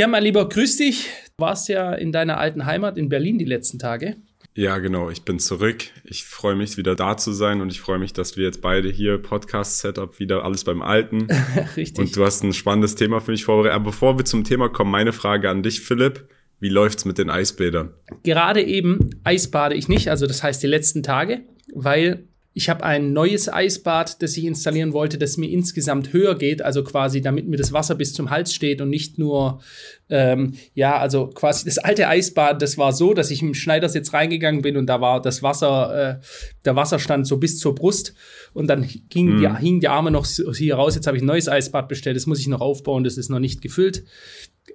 Ja, 0.00 0.06
mein 0.06 0.22
Lieber, 0.22 0.48
grüß 0.48 0.78
dich. 0.78 1.10
Du 1.36 1.44
warst 1.44 1.68
ja 1.68 1.92
in 1.92 2.10
deiner 2.10 2.38
alten 2.38 2.64
Heimat 2.64 2.96
in 2.96 3.10
Berlin 3.10 3.36
die 3.36 3.44
letzten 3.44 3.78
Tage. 3.78 4.16
Ja, 4.54 4.78
genau. 4.78 5.10
Ich 5.10 5.26
bin 5.26 5.38
zurück. 5.38 5.84
Ich 6.04 6.24
freue 6.24 6.56
mich, 6.56 6.78
wieder 6.78 6.94
da 6.94 7.18
zu 7.18 7.32
sein 7.32 7.60
und 7.60 7.70
ich 7.70 7.82
freue 7.82 7.98
mich, 7.98 8.14
dass 8.14 8.38
wir 8.38 8.44
jetzt 8.44 8.62
beide 8.62 8.88
hier 8.88 9.18
Podcast-Setup 9.18 10.18
wieder 10.18 10.42
alles 10.42 10.64
beim 10.64 10.80
Alten. 10.80 11.28
Richtig. 11.76 11.98
Und 11.98 12.16
du 12.16 12.24
hast 12.24 12.42
ein 12.42 12.54
spannendes 12.54 12.94
Thema 12.94 13.20
für 13.20 13.32
mich 13.32 13.44
vorbereitet. 13.44 13.74
Aber 13.74 13.90
bevor 13.90 14.16
wir 14.16 14.24
zum 14.24 14.42
Thema 14.42 14.70
kommen, 14.70 14.90
meine 14.90 15.12
Frage 15.12 15.50
an 15.50 15.62
dich, 15.62 15.82
Philipp. 15.82 16.26
Wie 16.60 16.70
läuft's 16.70 17.04
mit 17.04 17.18
den 17.18 17.28
Eisbädern? 17.28 17.92
Gerade 18.22 18.62
eben 18.62 19.10
eisbade 19.22 19.74
ich 19.74 19.88
nicht, 19.88 20.08
also 20.08 20.26
das 20.26 20.42
heißt 20.42 20.62
die 20.62 20.66
letzten 20.66 21.02
Tage, 21.02 21.42
weil 21.74 22.26
ich 22.60 22.68
habe 22.68 22.84
ein 22.84 23.14
neues 23.14 23.50
Eisbad, 23.50 24.20
das 24.20 24.36
ich 24.36 24.44
installieren 24.44 24.92
wollte, 24.92 25.16
das 25.16 25.38
mir 25.38 25.48
insgesamt 25.48 26.12
höher 26.12 26.34
geht, 26.36 26.60
also 26.60 26.84
quasi 26.84 27.22
damit 27.22 27.48
mir 27.48 27.56
das 27.56 27.72
Wasser 27.72 27.94
bis 27.94 28.12
zum 28.12 28.28
Hals 28.28 28.52
steht 28.52 28.82
und 28.82 28.90
nicht 28.90 29.16
nur, 29.18 29.62
ähm, 30.10 30.52
ja, 30.74 30.98
also 30.98 31.28
quasi 31.28 31.64
das 31.64 31.78
alte 31.78 32.06
Eisbad, 32.06 32.60
das 32.60 32.76
war 32.76 32.92
so, 32.92 33.14
dass 33.14 33.30
ich 33.30 33.40
im 33.40 33.54
Schneidersitz 33.54 34.12
reingegangen 34.12 34.60
bin 34.60 34.76
und 34.76 34.88
da 34.88 35.00
war 35.00 35.22
das 35.22 35.42
Wasser, 35.42 36.18
äh, 36.20 36.24
der 36.66 36.76
Wasserstand 36.76 37.26
so 37.26 37.38
bis 37.38 37.58
zur 37.58 37.74
Brust 37.74 38.12
und 38.52 38.66
dann 38.66 38.86
ging 39.08 39.36
mhm. 39.36 39.40
die, 39.40 39.56
hingen 39.58 39.80
die 39.80 39.88
Arme 39.88 40.10
noch 40.10 40.26
hier 40.26 40.74
raus. 40.74 40.94
Jetzt 40.94 41.06
habe 41.06 41.16
ich 41.16 41.22
ein 41.22 41.26
neues 41.26 41.48
Eisbad 41.48 41.88
bestellt, 41.88 42.16
das 42.16 42.26
muss 42.26 42.40
ich 42.40 42.46
noch 42.46 42.60
aufbauen, 42.60 43.04
das 43.04 43.16
ist 43.16 43.30
noch 43.30 43.40
nicht 43.40 43.62
gefüllt. 43.62 44.04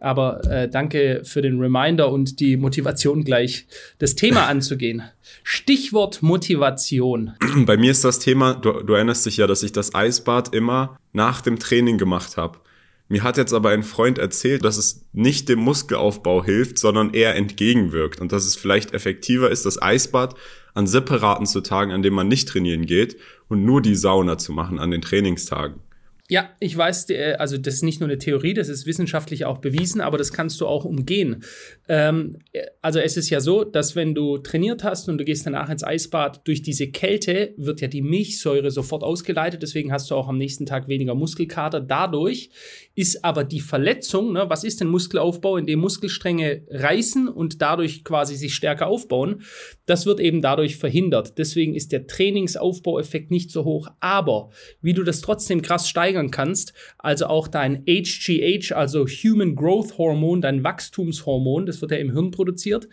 Aber 0.02 0.42
äh, 0.50 0.70
danke 0.70 1.22
für 1.24 1.42
den 1.42 1.60
Reminder 1.60 2.12
und 2.12 2.40
die 2.40 2.58
Motivation 2.58 3.24
gleich, 3.24 3.68
das 4.00 4.16
Thema 4.16 4.46
anzugehen. 4.48 5.04
Stichwort 5.44 6.22
Motivation. 6.22 7.34
Bei 7.66 7.78
mir 7.78 7.92
ist 7.92 8.04
das 8.04 8.20
Thema, 8.20 8.54
du, 8.54 8.84
du 8.84 8.94
erinnerst 8.94 9.26
dich 9.26 9.38
ja, 9.38 9.48
dass 9.48 9.64
ich 9.64 9.72
das 9.72 9.96
Eisbad 9.96 10.54
immer 10.54 10.98
nach 11.14 11.42
dem 11.42 11.60
Training 11.60 11.98
gemacht 11.98 12.38
habe. 12.38 12.60
Mir 13.08 13.22
hat 13.22 13.38
jetzt 13.38 13.54
aber 13.54 13.70
ein 13.70 13.84
Freund 13.84 14.18
erzählt, 14.18 14.66
dass 14.66 14.78
es 14.78 15.06
nicht 15.14 15.48
dem 15.48 15.60
Muskelaufbau 15.60 16.44
hilft, 16.44 16.80
sondern 16.80 17.14
eher 17.14 17.36
entgegenwirkt 17.36 18.20
und 18.20 18.32
dass 18.32 18.46
es 18.46 18.56
vielleicht 18.56 18.94
effektiver 18.94 19.52
ist, 19.52 19.66
das 19.66 19.80
Eisbad 19.80 20.36
an 20.74 20.88
separaten 20.88 21.46
zu 21.46 21.62
Tagen, 21.62 21.92
an 21.92 22.02
denen 22.02 22.16
man 22.16 22.28
nicht 22.28 22.48
trainieren 22.48 22.86
geht 22.86 23.18
und 23.48 23.64
nur 23.64 23.82
die 23.82 23.96
Sauna 23.96 24.40
zu 24.40 24.54
machen 24.54 24.80
an 24.80 24.90
den 24.90 25.02
Trainingstagen. 25.02 25.82
Ja, 26.28 26.50
ich 26.60 26.76
weiß, 26.76 27.06
also 27.38 27.60
das 27.60 27.76
ist 27.76 27.84
nicht 27.84 28.00
nur 28.00 28.10
eine 28.10 28.18
Theorie, 28.18 28.56
das 28.56 28.68
ist 28.68 28.88
wissenschaftlich 28.88 29.46
auch 29.46 29.60
bewiesen, 29.60 30.02
aber 30.02 30.18
das 30.18 30.34
kannst 30.34 30.60
du 30.60 30.66
auch 30.66 30.84
umgehen. 30.84 31.44
Ähm, 31.88 32.40
also 32.82 32.98
es 33.00 33.16
ist 33.16 33.30
ja 33.30 33.40
so, 33.40 33.64
dass 33.64 33.96
wenn 33.96 34.16
du 34.16 34.40
trainiert 34.40 34.84
hast 34.84 35.08
und 35.08 35.20
du 35.20 35.24
gehst 35.24 35.46
danach 35.46 35.70
ins 35.70 35.84
Eisbad, 35.84 36.48
durch 36.48 36.64
diese 36.64 36.88
Kälte 36.88 37.54
wird 37.58 37.80
ja 37.80 37.88
die 37.88 38.02
Milchsäure 38.02 38.72
sofort 38.72 39.04
ausgeleitet, 39.04 39.62
deswegen 39.62 39.92
hast 39.92 40.10
du 40.10 40.16
auch 40.16 40.28
am 40.28 40.40
nächsten 40.40 40.66
Tag 40.66 40.88
weniger 40.88 41.14
Muskelkater. 41.14 41.80
Dadurch 41.80 42.50
ist 42.96 43.24
aber 43.24 43.44
die 43.44 43.60
Verletzung, 43.60 44.34
ne, 44.34 44.46
was 44.50 44.64
ist 44.64 44.82
denn 44.82 44.88
Muskelaufbau, 44.88 45.58
in 45.58 45.68
dem 45.68 45.78
Muskelstränge 45.78 46.64
reißen 46.72 47.28
und 47.28 47.62
dadurch 47.62 48.04
quasi 48.04 48.36
sich 48.36 48.56
stärker 48.56 48.88
aufbauen, 48.88 49.44
das 49.86 50.08
wird 50.08 50.20
eben 50.20 50.42
dadurch 50.42 50.78
verhindert. 50.78 51.38
Deswegen 51.38 51.76
ist 51.76 51.92
der 51.92 52.08
Trainingsaufbaueffekt 52.08 53.30
nicht 53.30 53.52
so 53.52 53.64
hoch, 53.64 53.90
aber 54.00 54.50
wie 54.82 54.94
du 54.94 55.04
das 55.04 55.22
trotzdem 55.22 55.62
krass 55.62 55.88
steigern 55.88 56.15
steigern 56.16 56.32
kannst, 56.32 56.74
also 56.98 57.28
auch 57.28 57.48
dein 57.48 57.84
HGH, 57.86 58.74
also 58.74 59.06
Human 59.06 59.56
Growth 59.56 59.98
Hormon, 59.98 60.42
dein 60.42 60.64
Wachstumshormon, 60.64 61.66
das 61.66 61.82
wird 61.82 61.92
ja 61.92 61.98
im 61.98 62.12
Hirn 62.12 62.32
produziert, 62.32 62.88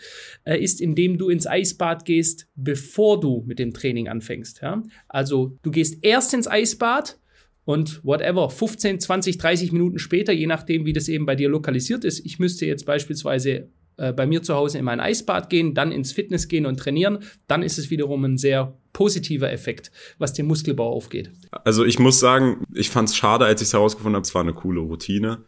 äh, 0.45 0.59
ist, 0.59 0.81
indem 0.81 1.19
du 1.19 1.29
ins 1.29 1.47
Eisbad 1.47 2.05
gehst, 2.05 2.49
bevor 2.55 3.21
du 3.21 3.45
mit 3.47 3.59
dem 3.59 3.73
Training 3.73 4.09
anfängst. 4.09 4.61
Ja? 4.63 4.83
Also 5.09 5.57
du 5.63 5.71
gehst 5.71 5.99
erst 6.03 6.35
ins 6.35 6.49
Eisbad, 6.49 7.19
und 7.65 8.05
whatever, 8.05 8.51
15, 8.51 8.99
20, 8.99 9.39
30 9.39 9.71
Minuten 9.71 10.01
später, 10.01 10.33
je 10.33 10.49
nachdem, 10.49 10.85
wie 10.85 10.93
das 10.93 11.07
eben 11.07 11.27
bei 11.27 11.37
dir 11.37 11.49
lokalisiert 11.49 12.05
ist. 12.05 12.27
Ich 12.27 12.41
müsste 12.41 12.67
jetzt 12.67 12.87
beispielsweise 12.87 13.69
äh, 14.03 14.13
bei 14.13 14.27
mir 14.27 14.43
zu 14.43 14.55
Hause 14.55 14.79
in 14.79 14.85
mein 14.85 14.99
Eisbad 14.99 15.49
gehen, 15.49 15.75
dann 15.75 15.93
ins 15.93 16.11
Fitness 16.11 16.49
gehen 16.49 16.67
und 16.67 16.77
trainieren, 16.77 17.21
dann 17.47 17.63
ist 17.63 17.79
es 17.79 17.89
wiederum 17.91 18.25
ein 18.25 18.37
sehr 18.37 18.77
positiver 18.93 19.53
Effekt, 19.53 19.93
was 20.19 20.33
den 20.33 20.47
Muskelbau 20.47 20.91
aufgeht. 20.91 21.31
Also 21.65 21.85
ich 21.85 22.01
muss 22.01 22.19
sagen, 22.19 22.65
ich 22.75 22.91
fand 22.91 23.09
es 23.09 23.17
schade, 23.17 23.45
als 23.45 23.63
ich 23.63 23.69
es 23.69 23.75
herausgefunden 23.75 24.17
habe, 24.17 24.25
es 24.25 24.35
war 24.35 24.43
eine 24.43 24.55
coole 24.55 24.81
Routine 24.81 25.45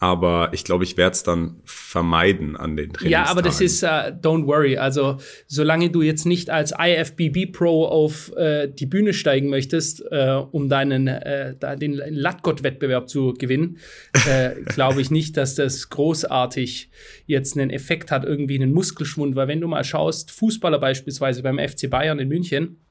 aber 0.00 0.50
ich 0.52 0.62
glaube, 0.62 0.84
ich 0.84 0.96
werde 0.96 1.14
es 1.14 1.24
dann 1.24 1.60
vermeiden 1.64 2.56
an 2.56 2.76
den 2.76 2.92
Trainingstagen. 2.92 3.10
Ja, 3.10 3.24
aber 3.24 3.42
das 3.42 3.60
ist, 3.60 3.82
uh, 3.82 3.86
don't 3.86 4.46
worry. 4.46 4.76
Also, 4.76 5.16
solange 5.48 5.90
du 5.90 6.02
jetzt 6.02 6.24
nicht 6.24 6.50
als 6.50 6.72
IFBB 6.78 7.52
Pro 7.52 7.86
auf 7.86 8.32
äh, 8.36 8.68
die 8.68 8.86
Bühne 8.86 9.12
steigen 9.12 9.48
möchtest, 9.48 10.04
äh, 10.10 10.40
um 10.52 10.68
deinen, 10.68 11.08
äh, 11.08 11.56
den 11.76 11.94
Lattgott-Wettbewerb 11.94 13.08
zu 13.08 13.34
gewinnen, 13.34 13.78
äh, 14.28 14.50
glaube 14.66 15.00
ich 15.00 15.10
nicht, 15.10 15.36
dass 15.36 15.56
das 15.56 15.88
großartig 15.88 16.90
jetzt 17.26 17.58
einen 17.58 17.70
Effekt 17.70 18.12
hat, 18.12 18.24
irgendwie 18.24 18.54
einen 18.54 18.72
Muskelschwund. 18.72 19.34
Weil 19.34 19.48
wenn 19.48 19.60
du 19.60 19.66
mal 19.66 19.82
schaust, 19.82 20.30
Fußballer 20.30 20.78
beispielsweise 20.78 21.42
beim 21.42 21.58
FC 21.58 21.90
Bayern 21.90 22.20
in 22.20 22.28
München, 22.28 22.84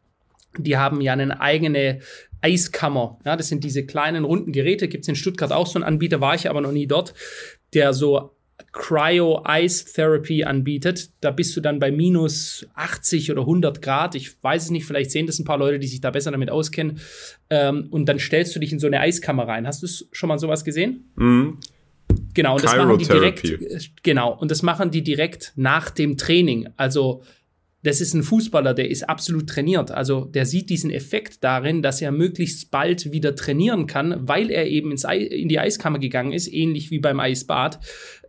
die 0.58 0.78
haben 0.78 1.02
ja 1.02 1.14
eine 1.14 1.42
eigene 1.42 2.00
Eiskammer. 2.42 3.20
Ja, 3.26 3.36
das 3.36 3.48
sind 3.48 3.64
diese 3.64 3.86
kleinen 3.86 4.24
runden 4.24 4.52
Geräte. 4.52 4.88
Gibt 4.88 5.04
es 5.04 5.08
in 5.08 5.16
Stuttgart 5.16 5.52
auch 5.52 5.68
so 5.68 5.76
einen 5.76 5.84
Anbieter, 5.84 6.22
war 6.22 6.36
ich 6.36 6.50
aber 6.50 6.62
noch 6.62 6.72
nie 6.72 6.88
dort, 6.88 7.14
der 7.74 7.94
so 7.94 8.32
Cryo 8.72 9.44
Ice 9.48 9.86
Therapy 9.94 10.44
anbietet. 10.44 11.12
Da 11.22 11.32
bist 11.32 11.56
du 11.56 11.62
dann 11.62 11.80
bei 11.80 11.92
minus 11.92 12.68
80 12.76 13.32
oder 13.32 13.42
100 13.42 13.82
Grad. 13.82 14.16
Ich 14.16 14.42
weiß 14.42 14.66
es 14.66 14.70
nicht, 14.72 14.86
vielleicht 14.86 15.12
sehen 15.12 15.28
das 15.28 15.40
ein 15.40 15.46
paar 15.46 15.58
Leute, 15.58 15.80
die 15.80 15.88
sich 15.88 16.02
da 16.02 16.12
besser 16.12 16.32
damit 16.32 16.50
auskennen. 16.50 17.00
Ähm, 17.50 17.88
und 17.92 18.08
dann 18.08 18.20
stellst 18.20 18.56
du 18.56 18.60
dich 18.60 18.72
in 18.72 18.80
so 18.80 18.88
eine 18.88 19.00
Eiskammer 19.00 19.48
rein. 19.48 19.68
Hast 19.68 19.84
du 19.84 19.88
schon 20.12 20.28
mal 20.28 20.40
sowas 20.40 20.64
gesehen? 20.64 21.12
Mhm. 21.16 21.58
Genau, 22.34 22.56
und 22.56 22.64
das 22.64 22.76
machen 22.76 22.98
die 22.98 23.06
direkt, 23.06 24.04
genau, 24.04 24.38
und 24.38 24.52
das 24.52 24.62
machen 24.62 24.92
die 24.92 25.04
direkt 25.04 25.54
nach 25.56 25.90
dem 25.90 26.18
Training. 26.18 26.70
Also 26.78 27.24
das 27.84 28.02
ist 28.02 28.16
ein 28.16 28.24
Fußballer, 28.24 28.74
der 28.74 28.90
ist 28.90 29.08
absolut 29.08 29.48
trainiert. 29.48 29.92
Also 29.92 30.26
der 30.26 30.48
sieht 30.48 30.70
diesen 30.70 30.90
Effekt 30.90 31.44
darin, 31.44 31.84
dass 31.84 32.02
er 32.02 32.12
möglichst 32.12 32.72
bald 32.72 33.12
wieder 33.12 33.36
trainieren 33.36 33.86
kann, 33.86 34.28
weil 34.28 34.50
er 34.50 34.68
eben 34.68 34.90
ins 34.90 35.06
Ei, 35.06 35.20
in 35.20 35.48
die 35.48 35.60
Eiskammer 35.60 36.00
gegangen 36.00 36.34
ist, 36.34 36.52
ähnlich 36.52 36.90
wie 36.90 36.98
beim 36.98 37.20
Eisbad. 37.20 37.80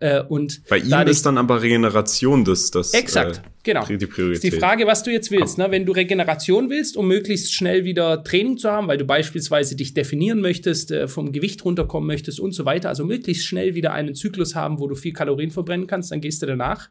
Äh, 0.00 0.22
und 0.22 0.62
Bei 0.68 0.78
ihm 0.78 1.08
ist 1.08 1.24
dann 1.24 1.38
aber 1.38 1.62
Regeneration 1.62 2.44
das, 2.44 2.70
das 2.70 2.92
Exakt, 2.92 3.38
äh, 3.38 3.40
genau. 3.62 3.86
die 3.86 4.06
Priorität. 4.06 4.44
Ist 4.44 4.52
die 4.52 4.58
Frage, 4.58 4.86
was 4.86 5.02
du 5.02 5.10
jetzt 5.10 5.30
willst. 5.30 5.56
Ne? 5.56 5.70
Wenn 5.70 5.86
du 5.86 5.92
Regeneration 5.92 6.68
willst, 6.68 6.98
um 6.98 7.08
möglichst 7.08 7.54
schnell 7.54 7.86
wieder 7.86 8.22
Training 8.22 8.58
zu 8.58 8.70
haben, 8.70 8.86
weil 8.86 8.98
du 8.98 9.06
beispielsweise 9.06 9.76
dich 9.76 9.94
definieren 9.94 10.42
möchtest, 10.42 10.90
äh, 10.90 11.08
vom 11.08 11.32
Gewicht 11.32 11.64
runterkommen 11.64 12.06
möchtest 12.06 12.38
und 12.38 12.52
so 12.52 12.66
weiter, 12.66 12.90
also 12.90 13.06
möglichst 13.06 13.46
schnell 13.46 13.74
wieder 13.74 13.92
einen 13.92 14.14
Zyklus 14.14 14.54
haben, 14.54 14.78
wo 14.78 14.86
du 14.88 14.94
viel 14.94 15.14
Kalorien 15.14 15.50
verbrennen 15.50 15.86
kannst, 15.86 16.12
dann 16.12 16.20
gehst 16.20 16.42
du 16.42 16.46
danach. 16.46 16.90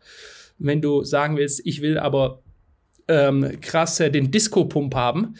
Wenn 0.57 0.81
du 0.81 1.03
sagen 1.03 1.37
willst, 1.37 1.61
ich 1.65 1.81
will 1.83 1.99
aber 1.99 2.41
ähm, 3.07 3.59
krass 3.61 3.99
äh, 3.99 4.09
den 4.09 4.31
Disco-Pump 4.31 4.95
haben. 4.95 5.35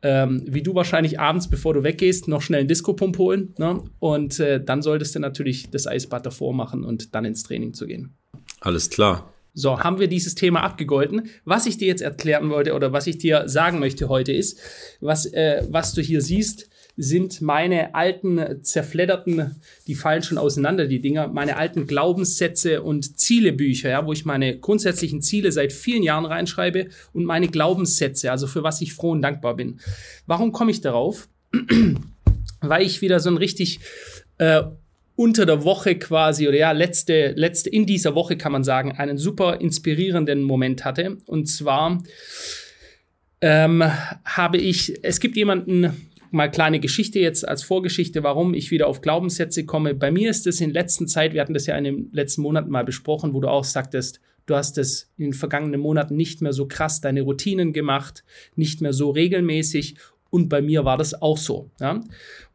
Ähm, 0.00 0.44
wie 0.46 0.62
du 0.62 0.74
wahrscheinlich 0.76 1.18
abends, 1.18 1.50
bevor 1.50 1.74
du 1.74 1.82
weggehst, 1.82 2.28
noch 2.28 2.40
schnell 2.40 2.60
einen 2.60 2.68
Disco-Pump 2.68 3.18
holen. 3.18 3.54
Ne? 3.58 3.82
Und 3.98 4.38
äh, 4.38 4.62
dann 4.62 4.80
solltest 4.80 5.14
du 5.14 5.18
natürlich 5.18 5.70
das 5.70 5.86
Eisbad 5.86 6.24
davor 6.24 6.54
machen 6.54 6.84
und 6.84 7.14
dann 7.14 7.24
ins 7.24 7.42
Training 7.42 7.74
zu 7.74 7.86
gehen. 7.86 8.14
Alles 8.60 8.90
klar. 8.90 9.32
So, 9.54 9.80
haben 9.80 9.98
wir 9.98 10.06
dieses 10.06 10.36
Thema 10.36 10.62
abgegolten. 10.62 11.30
Was 11.44 11.66
ich 11.66 11.78
dir 11.78 11.88
jetzt 11.88 12.02
erklären 12.02 12.50
wollte 12.50 12.74
oder 12.74 12.92
was 12.92 13.08
ich 13.08 13.18
dir 13.18 13.48
sagen 13.48 13.80
möchte 13.80 14.08
heute 14.08 14.32
ist, 14.32 14.60
was, 15.00 15.26
äh, 15.26 15.66
was 15.68 15.94
du 15.94 16.00
hier 16.00 16.20
siehst, 16.20 16.70
sind 17.00 17.40
meine 17.40 17.94
alten 17.94 18.62
zerfledderten, 18.64 19.54
die 19.86 19.94
fallen 19.94 20.24
schon 20.24 20.36
auseinander, 20.36 20.88
die 20.88 21.00
Dinger, 21.00 21.28
meine 21.28 21.56
alten 21.56 21.86
Glaubenssätze 21.86 22.82
und 22.82 23.18
Zielebücher, 23.18 23.88
ja, 23.88 24.04
wo 24.04 24.12
ich 24.12 24.24
meine 24.24 24.58
grundsätzlichen 24.58 25.22
Ziele 25.22 25.52
seit 25.52 25.72
vielen 25.72 26.02
Jahren 26.02 26.26
reinschreibe 26.26 26.88
und 27.12 27.24
meine 27.24 27.46
Glaubenssätze, 27.46 28.32
also 28.32 28.48
für 28.48 28.64
was 28.64 28.80
ich 28.80 28.94
froh 28.94 29.12
und 29.12 29.22
dankbar 29.22 29.54
bin. 29.54 29.78
Warum 30.26 30.50
komme 30.50 30.72
ich 30.72 30.80
darauf? 30.80 31.28
Weil 32.60 32.82
ich 32.82 33.00
wieder 33.00 33.20
so 33.20 33.30
ein 33.30 33.36
richtig 33.36 33.78
äh, 34.38 34.64
unter 35.14 35.46
der 35.46 35.62
Woche 35.62 35.96
quasi, 35.96 36.48
oder 36.48 36.56
ja, 36.56 36.72
letzte, 36.72 37.32
letzte, 37.36 37.70
in 37.70 37.86
dieser 37.86 38.16
Woche 38.16 38.36
kann 38.36 38.50
man 38.50 38.64
sagen, 38.64 38.92
einen 38.92 39.18
super 39.18 39.60
inspirierenden 39.60 40.42
Moment 40.42 40.84
hatte. 40.84 41.18
Und 41.26 41.46
zwar 41.46 42.02
ähm, 43.40 43.84
habe 44.24 44.58
ich, 44.58 45.04
es 45.04 45.20
gibt 45.20 45.36
jemanden, 45.36 46.07
mal 46.30 46.50
kleine 46.50 46.80
Geschichte 46.80 47.18
jetzt 47.18 47.46
als 47.46 47.62
Vorgeschichte, 47.62 48.22
warum 48.22 48.54
ich 48.54 48.70
wieder 48.70 48.86
auf 48.86 49.00
Glaubenssätze 49.00 49.64
komme. 49.64 49.94
Bei 49.94 50.10
mir 50.10 50.30
ist 50.30 50.46
es 50.46 50.60
in 50.60 50.70
letzter 50.70 51.06
Zeit, 51.06 51.34
wir 51.34 51.40
hatten 51.40 51.54
das 51.54 51.66
ja 51.66 51.76
in 51.76 51.84
den 51.84 52.08
letzten 52.12 52.42
Monaten 52.42 52.70
mal 52.70 52.84
besprochen, 52.84 53.34
wo 53.34 53.40
du 53.40 53.48
auch 53.48 53.64
sagtest, 53.64 54.20
du 54.46 54.56
hast 54.56 54.78
es 54.78 55.10
in 55.16 55.24
den 55.24 55.32
vergangenen 55.32 55.80
Monaten 55.80 56.16
nicht 56.16 56.42
mehr 56.42 56.52
so 56.52 56.66
krass 56.66 57.00
deine 57.00 57.22
Routinen 57.22 57.72
gemacht, 57.72 58.24
nicht 58.56 58.80
mehr 58.80 58.92
so 58.92 59.10
regelmäßig 59.10 59.96
Und 60.30 60.50
bei 60.50 60.60
mir 60.60 60.84
war 60.84 60.98
das 60.98 61.20
auch 61.22 61.38
so. 61.38 61.70
Ja? 61.80 62.00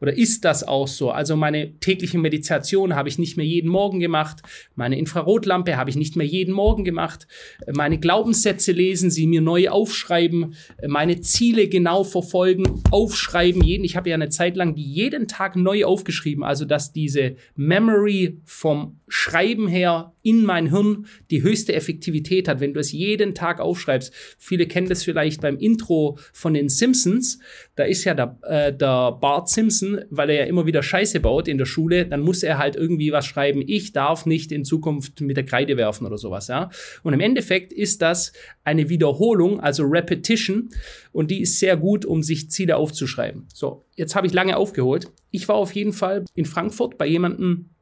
Oder 0.00 0.16
ist 0.16 0.44
das 0.44 0.62
auch 0.62 0.86
so? 0.86 1.10
Also 1.10 1.34
meine 1.34 1.78
tägliche 1.80 2.18
Meditation 2.18 2.94
habe 2.94 3.08
ich 3.08 3.18
nicht 3.18 3.36
mehr 3.36 3.46
jeden 3.46 3.68
Morgen 3.68 3.98
gemacht. 3.98 4.42
Meine 4.76 4.96
Infrarotlampe 4.96 5.76
habe 5.76 5.90
ich 5.90 5.96
nicht 5.96 6.14
mehr 6.14 6.26
jeden 6.26 6.54
Morgen 6.54 6.84
gemacht. 6.84 7.26
Meine 7.74 7.98
Glaubenssätze 7.98 8.70
lesen, 8.70 9.10
sie 9.10 9.26
mir 9.26 9.40
neu 9.40 9.70
aufschreiben. 9.70 10.54
Meine 10.86 11.20
Ziele 11.20 11.68
genau 11.68 12.04
verfolgen, 12.04 12.82
aufschreiben. 12.92 13.62
Jeden, 13.62 13.84
ich 13.84 13.96
habe 13.96 14.08
ja 14.08 14.14
eine 14.14 14.28
Zeit 14.28 14.56
lang 14.56 14.76
die 14.76 14.86
jeden 14.86 15.26
Tag 15.26 15.56
neu 15.56 15.84
aufgeschrieben. 15.84 16.44
Also 16.44 16.64
dass 16.64 16.92
diese 16.92 17.34
Memory 17.56 18.40
vom 18.44 19.00
Schreiben 19.08 19.66
her 19.66 20.13
in 20.24 20.44
mein 20.44 20.70
Hirn 20.70 21.06
die 21.30 21.42
höchste 21.42 21.74
Effektivität 21.74 22.48
hat, 22.48 22.58
wenn 22.58 22.74
du 22.74 22.80
es 22.80 22.90
jeden 22.90 23.34
Tag 23.34 23.60
aufschreibst. 23.60 24.12
Viele 24.38 24.66
kennen 24.66 24.88
das 24.88 25.04
vielleicht 25.04 25.42
beim 25.42 25.58
Intro 25.58 26.18
von 26.32 26.54
den 26.54 26.68
Simpsons. 26.68 27.38
Da 27.76 27.84
ist 27.84 28.04
ja 28.04 28.14
der, 28.14 28.38
äh, 28.42 28.72
der 28.72 29.12
Bart 29.12 29.50
Simpson, 29.50 30.00
weil 30.10 30.30
er 30.30 30.36
ja 30.36 30.44
immer 30.44 30.66
wieder 30.66 30.82
Scheiße 30.82 31.20
baut 31.20 31.46
in 31.46 31.58
der 31.58 31.66
Schule, 31.66 32.06
dann 32.06 32.22
muss 32.22 32.42
er 32.42 32.58
halt 32.58 32.74
irgendwie 32.74 33.12
was 33.12 33.26
schreiben. 33.26 33.62
Ich 33.66 33.92
darf 33.92 34.24
nicht 34.24 34.50
in 34.50 34.64
Zukunft 34.64 35.20
mit 35.20 35.36
der 35.36 35.44
Kreide 35.44 35.76
werfen 35.76 36.06
oder 36.06 36.16
sowas, 36.16 36.48
ja. 36.48 36.70
Und 37.02 37.12
im 37.12 37.20
Endeffekt 37.20 37.72
ist 37.72 38.00
das 38.00 38.32
eine 38.64 38.88
Wiederholung, 38.88 39.60
also 39.60 39.84
Repetition. 39.84 40.70
Und 41.12 41.30
die 41.30 41.42
ist 41.42 41.58
sehr 41.58 41.76
gut, 41.76 42.06
um 42.06 42.22
sich 42.22 42.50
Ziele 42.50 42.76
aufzuschreiben. 42.76 43.46
So, 43.52 43.84
jetzt 43.94 44.16
habe 44.16 44.26
ich 44.26 44.32
lange 44.32 44.56
aufgeholt. 44.56 45.12
Ich 45.30 45.46
war 45.48 45.56
auf 45.56 45.72
jeden 45.72 45.92
Fall 45.92 46.24
in 46.34 46.46
Frankfurt 46.46 46.96
bei 46.96 47.06
jemandem, 47.06 47.73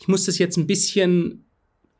ich 0.00 0.08
muss 0.08 0.24
das 0.24 0.38
jetzt 0.38 0.56
ein 0.56 0.66
bisschen 0.66 1.44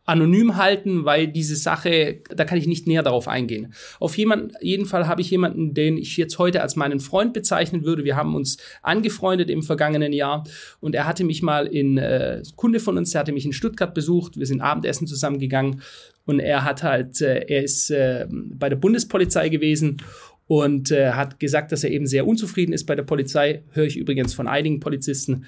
anonym 0.08 0.56
halten, 0.56 1.04
weil 1.04 1.28
diese 1.28 1.54
Sache, 1.54 2.22
da 2.34 2.46
kann 2.46 2.56
ich 2.56 2.66
nicht 2.66 2.86
näher 2.86 3.02
darauf 3.02 3.28
eingehen. 3.28 3.74
Auf 4.00 4.16
jemand, 4.16 4.54
jeden 4.62 4.86
Fall 4.86 5.06
habe 5.06 5.20
ich 5.20 5.30
jemanden, 5.30 5.74
den 5.74 5.98
ich 5.98 6.16
jetzt 6.16 6.38
heute 6.38 6.62
als 6.62 6.76
meinen 6.76 6.98
Freund 6.98 7.34
bezeichnen 7.34 7.84
würde. 7.84 8.04
Wir 8.04 8.16
haben 8.16 8.34
uns 8.34 8.56
angefreundet 8.82 9.50
im 9.50 9.62
vergangenen 9.62 10.14
Jahr 10.14 10.44
und 10.80 10.94
er 10.94 11.06
hatte 11.06 11.24
mich 11.24 11.42
mal 11.42 11.66
in, 11.66 11.98
äh, 11.98 12.42
Kunde 12.56 12.80
von 12.80 12.96
uns, 12.96 13.10
der 13.10 13.20
hatte 13.20 13.32
mich 13.32 13.44
in 13.44 13.52
Stuttgart 13.52 13.92
besucht. 13.92 14.38
Wir 14.38 14.46
sind 14.46 14.62
Abendessen 14.62 15.06
zusammengegangen 15.06 15.82
und 16.24 16.40
er 16.40 16.64
hat 16.64 16.82
halt, 16.82 17.20
äh, 17.20 17.44
er 17.46 17.62
ist 17.62 17.90
äh, 17.90 18.26
bei 18.30 18.70
der 18.70 18.76
Bundespolizei 18.76 19.50
gewesen 19.50 19.98
und 20.48 20.90
äh, 20.90 21.12
hat 21.12 21.38
gesagt, 21.38 21.70
dass 21.70 21.84
er 21.84 21.90
eben 21.90 22.06
sehr 22.06 22.26
unzufrieden 22.26 22.72
ist 22.72 22.86
bei 22.86 22.96
der 22.96 23.02
Polizei. 23.04 23.62
Höre 23.70 23.84
ich 23.84 23.96
übrigens 23.96 24.34
von 24.34 24.48
einigen 24.48 24.80
Polizisten. 24.80 25.44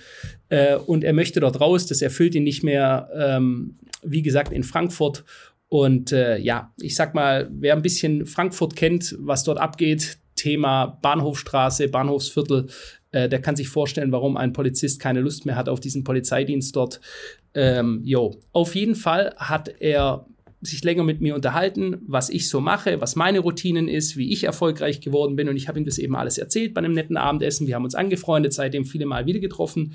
Äh, 0.51 0.77
und 0.77 1.03
er 1.03 1.15
möchte 1.15 1.41
dort 1.41 1.59
raus. 1.59 1.87
Das 1.87 2.03
erfüllt 2.03 2.35
ihn 2.35 2.45
nicht 2.45 2.63
mehr. 2.63 3.09
Ähm, 3.15 3.77
wie 4.03 4.23
gesagt, 4.23 4.53
in 4.53 4.63
Frankfurt. 4.63 5.25
Und 5.69 6.13
äh, 6.13 6.37
ja, 6.39 6.73
ich 6.81 6.95
sag 6.95 7.15
mal, 7.15 7.49
wer 7.51 7.75
ein 7.75 7.83
bisschen 7.83 8.27
Frankfurt 8.27 8.77
kennt, 8.77 9.17
was 9.19 9.43
dort 9.43 9.59
abgeht, 9.59 10.19
Thema 10.37 10.99
Bahnhofstraße, 11.01 11.89
Bahnhofsviertel, 11.89 12.67
äh, 13.13 13.29
der 13.29 13.41
kann 13.41 13.57
sich 13.57 13.69
vorstellen, 13.69 14.13
warum 14.13 14.37
ein 14.37 14.53
Polizist 14.53 15.01
keine 15.01 15.21
Lust 15.21 15.47
mehr 15.47 15.57
hat 15.57 15.69
auf 15.69 15.81
diesen 15.81 16.05
Polizeidienst 16.05 16.77
dort. 16.77 17.01
Ähm, 17.55 18.03
jo, 18.05 18.37
auf 18.53 18.75
jeden 18.75 18.95
Fall 18.95 19.35
hat 19.37 19.69
er 19.81 20.27
sich 20.63 20.85
länger 20.85 21.05
mit 21.05 21.21
mir 21.21 21.35
unterhalten, 21.35 22.03
was 22.07 22.29
ich 22.29 22.49
so 22.49 22.61
mache, 22.61 23.01
was 23.01 23.17
meine 23.17 23.41
Routinen 23.41 23.89
ist, 23.89 24.17
wie 24.17 24.33
ich 24.33 24.45
erfolgreich 24.45 25.01
geworden 25.01 25.37
bin. 25.37 25.49
Und 25.49 25.57
ich 25.57 25.69
habe 25.69 25.79
ihm 25.79 25.87
das 25.87 25.99
eben 25.99 26.17
alles 26.17 26.39
erzählt 26.39 26.75
bei 26.75 26.81
einem 26.81 26.93
netten 26.93 27.17
Abendessen. 27.17 27.67
Wir 27.67 27.77
haben 27.77 27.85
uns 27.85 27.95
angefreundet, 27.95 28.53
seitdem 28.53 28.85
viele 28.85 29.07
Mal 29.07 29.27
wieder 29.27 29.41
getroffen. 29.41 29.95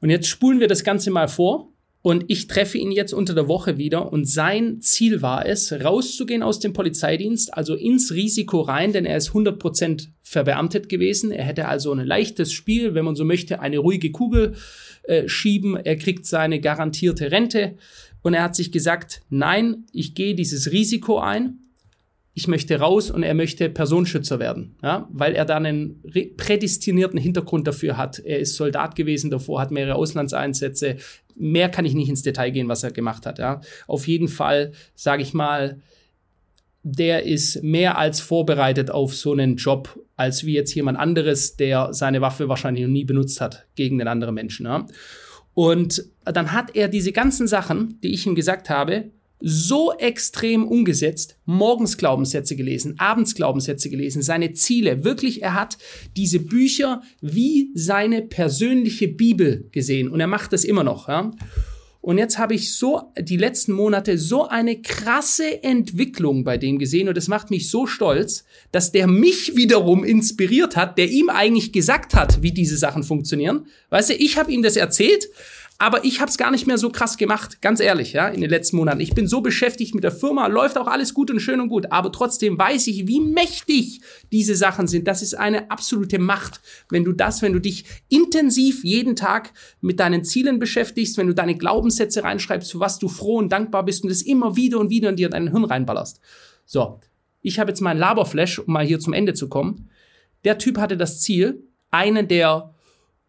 Und 0.00 0.10
jetzt 0.10 0.26
spulen 0.26 0.60
wir 0.60 0.68
das 0.68 0.82
Ganze 0.82 1.10
mal 1.10 1.28
vor. 1.28 1.72
Und 2.02 2.24
ich 2.28 2.46
treffe 2.46 2.78
ihn 2.78 2.92
jetzt 2.92 3.12
unter 3.12 3.34
der 3.34 3.46
Woche 3.46 3.76
wieder 3.76 4.10
und 4.10 4.24
sein 4.24 4.80
Ziel 4.80 5.20
war 5.20 5.44
es, 5.44 5.70
rauszugehen 5.70 6.42
aus 6.42 6.58
dem 6.58 6.72
Polizeidienst, 6.72 7.52
also 7.52 7.74
ins 7.74 8.14
Risiko 8.14 8.62
rein, 8.62 8.94
denn 8.94 9.04
er 9.04 9.18
ist 9.18 9.32
100% 9.32 10.08
verbeamtet 10.22 10.88
gewesen. 10.88 11.30
Er 11.30 11.44
hätte 11.44 11.68
also 11.68 11.92
ein 11.92 12.06
leichtes 12.06 12.52
Spiel, 12.52 12.94
wenn 12.94 13.04
man 13.04 13.16
so 13.16 13.26
möchte, 13.26 13.60
eine 13.60 13.78
ruhige 13.78 14.12
Kugel 14.12 14.54
äh, 15.02 15.28
schieben. 15.28 15.76
Er 15.76 15.96
kriegt 15.96 16.24
seine 16.24 16.58
garantierte 16.60 17.30
Rente 17.32 17.76
und 18.22 18.34
er 18.34 18.42
hat 18.42 18.56
sich 18.56 18.72
gesagt, 18.72 19.22
nein, 19.28 19.84
ich 19.92 20.14
gehe 20.14 20.34
dieses 20.34 20.72
Risiko 20.72 21.18
ein 21.18 21.60
ich 22.40 22.48
möchte 22.48 22.78
raus 22.78 23.10
und 23.10 23.22
er 23.22 23.34
möchte 23.34 23.68
Personenschützer 23.68 24.38
werden, 24.38 24.76
ja, 24.82 25.08
weil 25.12 25.34
er 25.34 25.44
dann 25.44 25.66
einen 25.66 26.02
prädestinierten 26.36 27.18
Hintergrund 27.18 27.66
dafür 27.66 27.96
hat. 27.96 28.18
Er 28.20 28.38
ist 28.38 28.54
Soldat 28.54 28.94
gewesen 28.94 29.30
davor, 29.30 29.60
hat 29.60 29.70
mehrere 29.70 29.96
Auslandseinsätze. 29.96 30.96
Mehr 31.34 31.68
kann 31.68 31.84
ich 31.84 31.94
nicht 31.94 32.08
ins 32.08 32.22
Detail 32.22 32.50
gehen, 32.50 32.68
was 32.68 32.82
er 32.82 32.92
gemacht 32.92 33.26
hat. 33.26 33.38
Ja. 33.38 33.60
Auf 33.86 34.06
jeden 34.06 34.28
Fall, 34.28 34.72
sage 34.94 35.22
ich 35.22 35.34
mal, 35.34 35.80
der 36.82 37.24
ist 37.24 37.62
mehr 37.62 37.98
als 37.98 38.20
vorbereitet 38.20 38.90
auf 38.90 39.14
so 39.14 39.32
einen 39.32 39.56
Job, 39.56 39.98
als 40.16 40.46
wie 40.46 40.54
jetzt 40.54 40.74
jemand 40.74 40.98
anderes, 40.98 41.56
der 41.56 41.92
seine 41.92 42.20
Waffe 42.20 42.48
wahrscheinlich 42.48 42.84
noch 42.84 42.90
nie 42.90 43.04
benutzt 43.04 43.40
hat 43.40 43.66
gegen 43.74 43.98
den 43.98 44.08
anderen 44.08 44.34
Menschen. 44.34 44.66
Ja. 44.66 44.86
Und 45.54 46.04
dann 46.24 46.52
hat 46.52 46.76
er 46.76 46.88
diese 46.88 47.12
ganzen 47.12 47.46
Sachen, 47.46 47.98
die 48.02 48.12
ich 48.12 48.26
ihm 48.26 48.34
gesagt 48.34 48.70
habe, 48.70 49.10
so 49.40 49.92
extrem 49.92 50.68
umgesetzt, 50.68 51.36
morgens 51.46 51.96
Glaubenssätze 51.96 52.56
gelesen, 52.56 52.96
abends 52.98 53.34
Glaubenssätze 53.34 53.88
gelesen, 53.88 54.22
seine 54.22 54.52
Ziele. 54.52 55.02
Wirklich, 55.02 55.42
er 55.42 55.54
hat 55.54 55.78
diese 56.16 56.40
Bücher 56.40 57.02
wie 57.22 57.70
seine 57.74 58.22
persönliche 58.22 59.08
Bibel 59.08 59.68
gesehen 59.72 60.08
und 60.08 60.20
er 60.20 60.26
macht 60.26 60.52
das 60.52 60.64
immer 60.64 60.84
noch. 60.84 61.08
Ja? 61.08 61.30
Und 62.02 62.16
jetzt 62.16 62.38
habe 62.38 62.54
ich 62.54 62.74
so 62.74 63.12
die 63.18 63.36
letzten 63.36 63.72
Monate 63.72 64.16
so 64.16 64.48
eine 64.48 64.80
krasse 64.80 65.62
Entwicklung 65.62 66.44
bei 66.44 66.56
dem 66.56 66.78
gesehen 66.78 67.08
und 67.08 67.16
das 67.16 67.28
macht 67.28 67.50
mich 67.50 67.70
so 67.70 67.86
stolz, 67.86 68.44
dass 68.72 68.90
der 68.90 69.06
mich 69.06 69.54
wiederum 69.54 70.02
inspiriert 70.02 70.76
hat, 70.76 70.96
der 70.96 71.10
ihm 71.10 71.28
eigentlich 71.28 71.72
gesagt 71.72 72.14
hat, 72.14 72.42
wie 72.42 72.52
diese 72.52 72.78
Sachen 72.78 73.02
funktionieren. 73.02 73.66
Weißt 73.90 74.10
du, 74.10 74.14
ich 74.14 74.38
habe 74.38 74.50
ihm 74.50 74.62
das 74.62 74.76
erzählt, 74.76 75.28
aber 75.80 76.04
ich 76.04 76.20
habe 76.20 76.30
es 76.30 76.36
gar 76.36 76.50
nicht 76.50 76.66
mehr 76.66 76.76
so 76.76 76.90
krass 76.90 77.16
gemacht, 77.16 77.62
ganz 77.62 77.80
ehrlich, 77.80 78.12
ja, 78.12 78.28
in 78.28 78.42
den 78.42 78.50
letzten 78.50 78.76
Monaten. 78.76 79.00
Ich 79.00 79.14
bin 79.14 79.26
so 79.26 79.40
beschäftigt 79.40 79.94
mit 79.94 80.04
der 80.04 80.12
Firma, 80.12 80.46
läuft 80.46 80.76
auch 80.76 80.86
alles 80.86 81.14
gut 81.14 81.30
und 81.30 81.40
schön 81.40 81.58
und 81.58 81.70
gut, 81.70 81.90
aber 81.90 82.12
trotzdem 82.12 82.58
weiß 82.58 82.86
ich, 82.88 83.08
wie 83.08 83.18
mächtig 83.18 84.02
diese 84.30 84.54
Sachen 84.56 84.88
sind. 84.88 85.08
Das 85.08 85.22
ist 85.22 85.32
eine 85.32 85.70
absolute 85.70 86.18
Macht, 86.18 86.60
wenn 86.90 87.02
du 87.02 87.12
das, 87.12 87.40
wenn 87.40 87.54
du 87.54 87.60
dich 87.60 87.86
intensiv 88.10 88.84
jeden 88.84 89.16
Tag 89.16 89.54
mit 89.80 90.00
deinen 90.00 90.22
Zielen 90.22 90.58
beschäftigst, 90.58 91.16
wenn 91.16 91.28
du 91.28 91.34
deine 91.34 91.56
Glaubenssätze 91.56 92.24
reinschreibst, 92.24 92.72
für 92.72 92.80
was 92.80 92.98
du 92.98 93.08
froh 93.08 93.38
und 93.38 93.50
dankbar 93.50 93.82
bist 93.82 94.02
und 94.02 94.10
das 94.10 94.20
immer 94.20 94.56
wieder 94.56 94.78
und 94.80 94.90
wieder 94.90 95.08
in 95.08 95.16
dir 95.16 95.30
deinen 95.30 95.50
Hirn 95.50 95.64
reinballerst. 95.64 96.20
So, 96.66 97.00
ich 97.40 97.58
habe 97.58 97.70
jetzt 97.70 97.80
meinen 97.80 97.98
Laberflash, 97.98 98.58
um 98.58 98.74
mal 98.74 98.84
hier 98.84 99.00
zum 99.00 99.14
Ende 99.14 99.32
zu 99.32 99.48
kommen. 99.48 99.88
Der 100.44 100.58
Typ 100.58 100.76
hatte 100.76 100.98
das 100.98 101.22
Ziel, 101.22 101.64
einen 101.90 102.28
der 102.28 102.74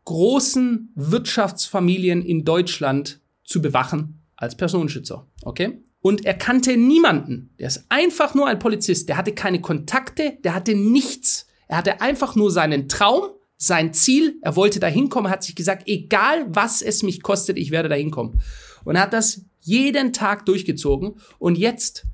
großen 0.06 0.92
Wirtschaftsfamilien 0.96 2.22
in 2.22 2.44
Deutschland 2.44 3.20
zu 3.44 3.62
bewachen 3.62 4.22
als 4.36 4.56
Personenschützer. 4.56 5.28
Okay? 5.44 5.80
Und 6.02 6.26
er 6.26 6.34
kannte 6.34 6.78
niemanden. 6.78 7.52
Der 7.60 7.68
ist 7.68 7.86
einfach 7.90 8.34
nur 8.34 8.48
ein 8.48 8.60
Polizist. 8.60 9.08
Der 9.08 9.18
hatte 9.18 9.34
keine 9.34 9.62
Kontakte, 9.62 10.38
der 10.44 10.56
hatte 10.56 10.74
nichts. 10.74 11.48
Er 11.68 11.78
hatte 11.78 12.02
einfach 12.02 12.36
nur 12.36 12.52
seinen 12.52 12.90
Traum, 12.90 13.30
sein 13.58 13.94
Ziel. 13.94 14.38
Er 14.42 14.56
wollte 14.56 14.80
da 14.80 14.88
hinkommen, 14.88 15.32
hat 15.32 15.44
sich 15.44 15.56
gesagt, 15.56 15.88
egal 15.88 16.48
was 16.50 16.82
es 16.82 17.04
mich 17.04 17.22
kostet, 17.22 17.58
ich 17.58 17.70
werde 17.70 17.90
da 17.90 17.96
hinkommen. 17.96 18.42
Und 18.84 18.96
er 18.96 19.04
hat 19.04 19.14
das 19.14 19.46
jeden 19.62 20.12
Tag 20.12 20.46
durchgezogen. 20.48 21.16
Und 21.38 21.58
jetzt 21.58 22.06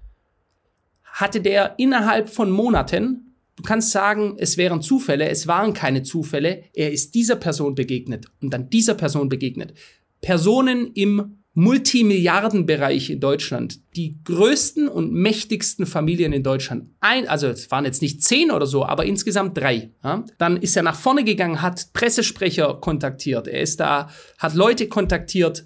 hatte 1.06 1.42
der 1.42 1.80
innerhalb 1.80 2.30
von 2.30 2.52
Monaten 2.52 3.27
Du 3.58 3.64
kannst 3.64 3.92
sagen, 3.92 4.36
es 4.38 4.56
wären 4.58 4.82
Zufälle, 4.82 5.28
es 5.30 5.48
waren 5.48 5.74
keine 5.74 6.04
Zufälle, 6.04 6.64
er 6.74 6.92
ist 6.92 7.16
dieser 7.16 7.36
Person 7.36 7.74
begegnet 7.74 8.28
und 8.40 8.54
dann 8.54 8.70
dieser 8.70 8.94
Person 8.94 9.30
begegnet. 9.30 9.74
Personen 10.22 10.92
im 10.94 11.38
Multimilliardenbereich 11.56 13.10
in 13.10 13.20
Deutschland, 13.20 13.80
die 13.96 14.20
größten 14.24 14.88
und 14.88 15.12
mächtigsten 15.12 15.88
Familien 15.88 16.32
in 16.32 16.44
Deutschland. 16.44 16.92
Ein, 17.00 17.28
also 17.28 17.48
es 17.48 17.72
waren 17.72 17.84
jetzt 17.84 18.04
nicht 18.04 18.22
zehn 18.24 18.52
oder 18.52 18.68
so, 18.68 18.86
aber 18.86 19.06
insgesamt 19.06 19.58
drei. 19.58 19.90
Ja? 20.04 20.24
Dann 20.38 20.58
ist 20.58 20.78
er 20.78 20.84
nach 20.84 21.00
vorne 21.00 21.24
gegangen, 21.24 21.64
hat 21.64 21.94
Pressesprecher 21.94 22.76
kontaktiert, 22.76 23.48
er 23.48 23.62
ist 23.62 23.80
da, 23.80 24.12
hat 24.38 24.54
Leute 24.54 24.88
kontaktiert 24.88 25.66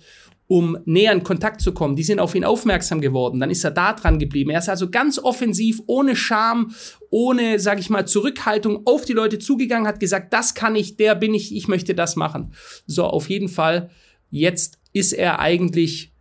um 0.52 0.78
näher 0.84 1.14
in 1.14 1.24
Kontakt 1.24 1.62
zu 1.62 1.72
kommen. 1.72 1.96
Die 1.96 2.04
sind 2.04 2.20
auf 2.20 2.36
ihn 2.36 2.44
aufmerksam 2.44 3.00
geworden. 3.00 3.40
Dann 3.40 3.50
ist 3.50 3.64
er 3.64 3.72
da 3.72 3.94
dran 3.94 4.20
geblieben. 4.20 4.50
Er 4.50 4.60
ist 4.60 4.68
also 4.68 4.90
ganz 4.90 5.18
offensiv, 5.18 5.82
ohne 5.88 6.14
Scham, 6.14 6.76
ohne, 7.10 7.58
sag 7.58 7.80
ich 7.80 7.90
mal, 7.90 8.06
Zurückhaltung 8.06 8.86
auf 8.86 9.06
die 9.06 9.14
Leute 9.14 9.40
zugegangen, 9.40 9.88
hat 9.88 10.02
gesagt, 10.02 10.34
das 10.34 10.54
kann 10.54 10.76
ich, 10.76 10.98
der 10.98 11.16
bin 11.16 11.34
ich, 11.34 11.56
ich 11.56 11.70
möchte 11.70 11.96
das 11.96 12.18
machen. 12.18 12.54
So, 12.86 13.06
auf 13.06 13.30
jeden 13.30 13.48
Fall, 13.48 13.92
jetzt 14.30 14.78
ist 14.92 15.14
er 15.14 15.40
eigentlich 15.40 16.12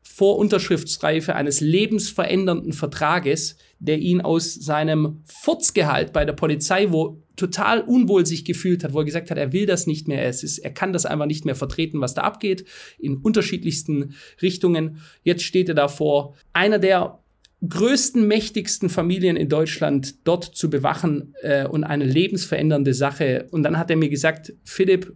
vor 0.00 0.38
Unterschriftsreife 0.38 1.34
eines 1.34 1.60
lebensverändernden 1.60 2.72
Vertrages, 2.72 3.58
der 3.78 3.98
ihn 3.98 4.22
aus 4.22 4.54
seinem 4.54 5.22
Furzgehalt 5.26 6.14
bei 6.14 6.24
der 6.24 6.32
Polizei, 6.32 6.92
wo 6.92 7.20
total 7.36 7.80
unwohl 7.80 8.26
sich 8.26 8.44
gefühlt 8.44 8.82
hat, 8.82 8.92
wo 8.92 9.00
er 9.00 9.04
gesagt 9.04 9.30
hat, 9.30 9.38
er 9.38 9.52
will 9.52 9.66
das 9.66 9.86
nicht 9.86 10.08
mehr, 10.08 10.26
es 10.26 10.42
ist, 10.42 10.58
er 10.58 10.70
kann 10.70 10.92
das 10.92 11.06
einfach 11.06 11.26
nicht 11.26 11.44
mehr 11.44 11.54
vertreten, 11.54 12.00
was 12.00 12.14
da 12.14 12.22
abgeht, 12.22 12.64
in 12.98 13.16
unterschiedlichsten 13.16 14.14
Richtungen. 14.42 15.02
Jetzt 15.22 15.44
steht 15.44 15.68
er 15.68 15.74
davor, 15.74 16.34
einer 16.52 16.78
der 16.78 17.20
größten, 17.66 18.26
mächtigsten 18.26 18.88
Familien 18.88 19.36
in 19.36 19.48
Deutschland 19.48 20.26
dort 20.26 20.44
zu 20.44 20.68
bewachen 20.70 21.34
äh, 21.42 21.66
und 21.66 21.84
eine 21.84 22.04
lebensverändernde 22.04 22.94
Sache. 22.94 23.48
Und 23.50 23.62
dann 23.62 23.78
hat 23.78 23.90
er 23.90 23.96
mir 23.96 24.08
gesagt, 24.10 24.52
Philipp, 24.62 25.14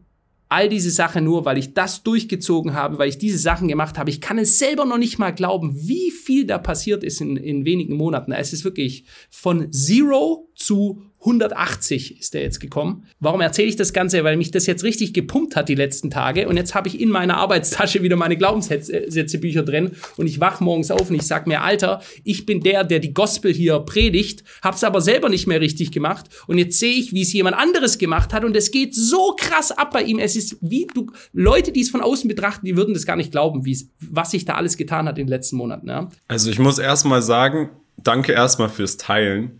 all 0.48 0.68
diese 0.68 0.90
Sachen 0.90 1.24
nur, 1.24 1.44
weil 1.44 1.58
ich 1.58 1.74
das 1.74 2.02
durchgezogen 2.02 2.74
habe, 2.74 2.98
weil 2.98 3.08
ich 3.08 3.18
diese 3.18 3.38
Sachen 3.38 3.68
gemacht 3.68 3.98
habe. 3.98 4.10
Ich 4.10 4.20
kann 4.20 4.36
es 4.36 4.58
selber 4.58 4.84
noch 4.84 4.98
nicht 4.98 5.18
mal 5.18 5.30
glauben, 5.30 5.76
wie 5.76 6.10
viel 6.10 6.44
da 6.44 6.58
passiert 6.58 7.04
ist 7.04 7.20
in, 7.20 7.36
in 7.36 7.64
wenigen 7.64 7.96
Monaten. 7.96 8.32
Es 8.32 8.52
ist 8.52 8.64
wirklich 8.64 9.04
von 9.30 9.70
Zero 9.72 10.48
zu 10.56 11.02
180 11.20 12.18
ist 12.18 12.34
er 12.34 12.40
jetzt 12.40 12.60
gekommen. 12.60 13.06
Warum 13.20 13.42
erzähle 13.42 13.68
ich 13.68 13.76
das 13.76 13.92
Ganze? 13.92 14.24
Weil 14.24 14.38
mich 14.38 14.50
das 14.50 14.66
jetzt 14.66 14.84
richtig 14.84 15.12
gepumpt 15.12 15.54
hat 15.54 15.68
die 15.68 15.74
letzten 15.74 16.10
Tage 16.10 16.48
und 16.48 16.56
jetzt 16.56 16.74
habe 16.74 16.88
ich 16.88 16.98
in 16.98 17.10
meiner 17.10 17.36
Arbeitstasche 17.36 18.02
wieder 18.02 18.16
meine 18.16 18.38
Glaubenssätzebücher 18.38 19.62
drin 19.62 19.92
und 20.16 20.26
ich 20.26 20.40
wach 20.40 20.60
morgens 20.60 20.90
auf 20.90 21.10
und 21.10 21.16
ich 21.16 21.22
sag 21.22 21.46
mir, 21.46 21.60
Alter, 21.62 22.00
ich 22.24 22.46
bin 22.46 22.62
der, 22.62 22.84
der 22.84 23.00
die 23.00 23.12
Gospel 23.12 23.52
hier 23.52 23.80
predigt, 23.80 24.44
hab's 24.62 24.82
aber 24.82 25.02
selber 25.02 25.28
nicht 25.28 25.46
mehr 25.46 25.60
richtig 25.60 25.92
gemacht 25.92 26.26
und 26.46 26.56
jetzt 26.56 26.78
sehe 26.78 26.94
ich, 26.94 27.12
wie 27.12 27.22
es 27.22 27.32
jemand 27.34 27.56
anderes 27.56 27.98
gemacht 27.98 28.32
hat 28.32 28.44
und 28.44 28.56
es 28.56 28.70
geht 28.70 28.94
so 28.94 29.36
krass 29.38 29.72
ab 29.72 29.92
bei 29.92 30.02
ihm. 30.02 30.18
Es 30.18 30.36
ist 30.36 30.56
wie 30.62 30.86
du 30.86 31.10
Leute, 31.34 31.70
die 31.70 31.82
es 31.82 31.90
von 31.90 32.00
außen 32.00 32.28
betrachten, 32.28 32.64
die 32.64 32.76
würden 32.76 32.94
das 32.94 33.04
gar 33.04 33.16
nicht 33.16 33.30
glauben, 33.30 33.66
wie 33.66 33.78
was 34.00 34.30
sich 34.30 34.46
da 34.46 34.54
alles 34.54 34.78
getan 34.78 35.06
hat 35.06 35.18
in 35.18 35.26
den 35.26 35.30
letzten 35.30 35.56
Monaten. 35.56 35.86
Ja? 35.88 36.08
Also 36.28 36.50
ich 36.50 36.58
muss 36.58 36.78
erstmal 36.78 37.20
sagen, 37.20 37.70
danke 37.98 38.32
erstmal 38.32 38.70
fürs 38.70 38.96
Teilen 38.96 39.59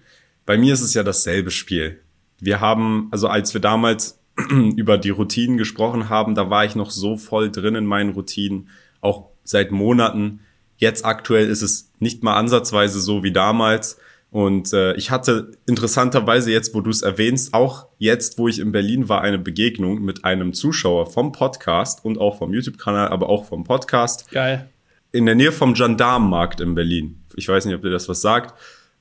bei 0.51 0.59
mir 0.59 0.75
ist 0.75 0.81
es 0.81 0.95
ja 0.95 1.05
dasselbe 1.05 1.53
Spiel. 1.53 2.01
Wir 2.41 2.59
haben, 2.59 3.07
also 3.13 3.29
als 3.29 3.55
wir 3.55 3.61
damals 3.61 4.19
über 4.51 4.99
die 4.99 5.11
Routinen 5.11 5.59
gesprochen 5.59 6.09
haben, 6.09 6.35
da 6.35 6.51
war 6.51 6.65
ich 6.65 6.75
noch 6.75 6.91
so 6.91 7.17
voll 7.17 7.53
drin 7.53 7.77
in 7.77 7.87
meinen 7.87 8.15
Routinen, 8.15 8.69
auch 9.01 9.29
seit 9.45 9.71
Monaten. 9.71 10.41
Jetzt 10.77 11.05
aktuell 11.05 11.47
ist 11.49 11.63
es 11.63 11.93
nicht 12.01 12.25
mal 12.25 12.35
ansatzweise 12.35 13.01
so 13.01 13.23
wie 13.23 13.31
damals. 13.31 14.01
Und 14.33 14.73
äh, 14.73 14.95
ich 14.95 15.13
hatte 15.13 15.53
interessanterweise 15.69 16.51
jetzt, 16.51 16.75
wo 16.75 16.81
du 16.81 16.91
es 16.91 17.03
erwähnst, 17.03 17.55
auch 17.55 17.87
jetzt, 17.99 18.37
wo 18.37 18.49
ich 18.49 18.59
in 18.59 18.73
Berlin 18.73 19.09
war, 19.09 19.21
eine 19.21 19.39
Begegnung 19.39 20.03
mit 20.03 20.25
einem 20.25 20.53
Zuschauer 20.53 21.07
vom 21.07 21.31
Podcast 21.31 22.05
und 22.05 22.19
auch 22.19 22.39
vom 22.39 22.53
YouTube-Kanal, 22.53 23.07
aber 23.11 23.29
auch 23.29 23.45
vom 23.45 23.63
Podcast. 23.63 24.29
Geil. 24.33 24.69
In 25.13 25.27
der 25.27 25.37
Nähe 25.37 25.53
vom 25.53 25.75
Gendarmenmarkt 25.75 26.61
in 26.61 26.75
Berlin. 26.75 27.23
Ich 27.37 27.47
weiß 27.47 27.67
nicht, 27.67 27.77
ob 27.77 27.83
dir 27.83 27.91
das 27.91 28.09
was 28.09 28.21
sagt. 28.21 28.53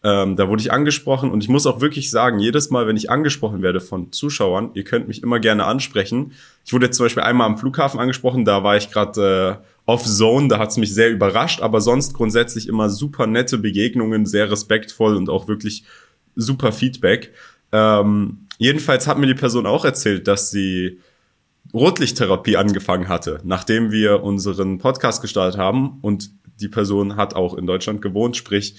Ähm, 0.01 0.37
da 0.37 0.47
wurde 0.47 0.61
ich 0.61 0.71
angesprochen 0.71 1.29
und 1.29 1.43
ich 1.43 1.49
muss 1.49 1.67
auch 1.67 1.81
wirklich 1.81 2.09
sagen, 2.09 2.39
jedes 2.39 2.69
Mal, 2.69 2.87
wenn 2.87 2.95
ich 2.95 3.11
angesprochen 3.11 3.61
werde 3.61 3.81
von 3.81 4.13
Zuschauern, 4.13 4.71
ihr 4.73 4.85
könnt 4.85 5.09
mich 5.09 5.23
immer 5.23 5.39
gerne 5.39 5.65
ansprechen. 5.65 6.31
Ich 6.65 6.71
wurde 6.71 6.85
jetzt 6.85 6.95
zum 6.95 7.05
Beispiel 7.05 7.23
einmal 7.23 7.47
am 7.47 7.57
Flughafen 7.57 7.99
angesprochen, 7.99 8.45
da 8.45 8.63
war 8.63 8.77
ich 8.77 8.91
gerade 8.91 9.59
äh, 9.61 9.65
off-zone, 9.85 10.47
da 10.47 10.57
hat 10.57 10.69
es 10.69 10.77
mich 10.77 10.93
sehr 10.93 11.09
überrascht, 11.09 11.61
aber 11.61 11.81
sonst 11.81 12.13
grundsätzlich 12.13 12.69
immer 12.69 12.89
super 12.89 13.27
nette 13.27 13.57
Begegnungen, 13.57 14.25
sehr 14.25 14.49
respektvoll 14.49 15.17
und 15.17 15.29
auch 15.29 15.49
wirklich 15.49 15.83
super 16.35 16.71
Feedback. 16.71 17.33
Ähm, 17.73 18.47
jedenfalls 18.57 19.05
hat 19.05 19.17
mir 19.17 19.27
die 19.27 19.33
Person 19.33 19.65
auch 19.65 19.83
erzählt, 19.83 20.29
dass 20.29 20.49
sie 20.49 20.99
Rotlichttherapie 21.73 22.55
angefangen 22.55 23.09
hatte, 23.09 23.41
nachdem 23.43 23.91
wir 23.91 24.23
unseren 24.23 24.77
Podcast 24.77 25.21
gestartet 25.21 25.59
haben 25.59 25.99
und 26.01 26.31
die 26.61 26.69
Person 26.69 27.15
hat 27.15 27.35
auch 27.35 27.53
in 27.53 27.67
Deutschland 27.67 28.01
gewohnt, 28.01 28.37
sprich 28.37 28.75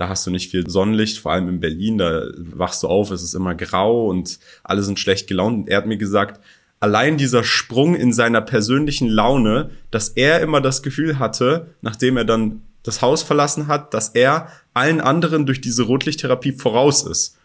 da 0.00 0.08
hast 0.08 0.26
du 0.26 0.30
nicht 0.30 0.50
viel 0.50 0.68
Sonnenlicht, 0.68 1.18
vor 1.18 1.32
allem 1.32 1.50
in 1.50 1.60
Berlin, 1.60 1.98
da 1.98 2.22
wachst 2.34 2.82
du 2.82 2.88
auf, 2.88 3.10
es 3.10 3.22
ist 3.22 3.34
immer 3.34 3.54
grau 3.54 4.06
und 4.06 4.38
alle 4.64 4.82
sind 4.82 4.98
schlecht 4.98 5.26
gelaunt. 5.26 5.58
Und 5.58 5.68
er 5.68 5.76
hat 5.76 5.86
mir 5.86 5.98
gesagt, 5.98 6.40
allein 6.80 7.18
dieser 7.18 7.44
Sprung 7.44 7.94
in 7.94 8.14
seiner 8.14 8.40
persönlichen 8.40 9.08
Laune, 9.08 9.72
dass 9.90 10.08
er 10.08 10.40
immer 10.40 10.62
das 10.62 10.82
Gefühl 10.82 11.18
hatte, 11.18 11.74
nachdem 11.82 12.16
er 12.16 12.24
dann 12.24 12.62
das 12.82 13.02
Haus 13.02 13.22
verlassen 13.22 13.66
hat, 13.66 13.92
dass 13.92 14.08
er 14.08 14.48
allen 14.72 15.02
anderen 15.02 15.44
durch 15.44 15.60
diese 15.60 15.82
Rotlichttherapie 15.82 16.52
voraus 16.52 17.02
ist. 17.02 17.36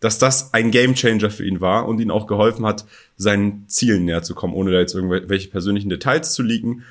Dass 0.00 0.18
das 0.18 0.54
ein 0.54 0.70
Gamechanger 0.70 1.28
für 1.28 1.44
ihn 1.44 1.60
war 1.60 1.86
und 1.86 2.00
ihn 2.00 2.10
auch 2.10 2.26
geholfen 2.26 2.64
hat, 2.64 2.86
seinen 3.18 3.68
Zielen 3.68 4.06
näher 4.06 4.22
zu 4.22 4.34
kommen, 4.34 4.54
ohne 4.54 4.70
da 4.70 4.78
jetzt 4.78 4.94
irgendwelche 4.94 5.50
persönlichen 5.50 5.90
Details 5.90 6.32
zu 6.32 6.42
liegen. 6.42 6.84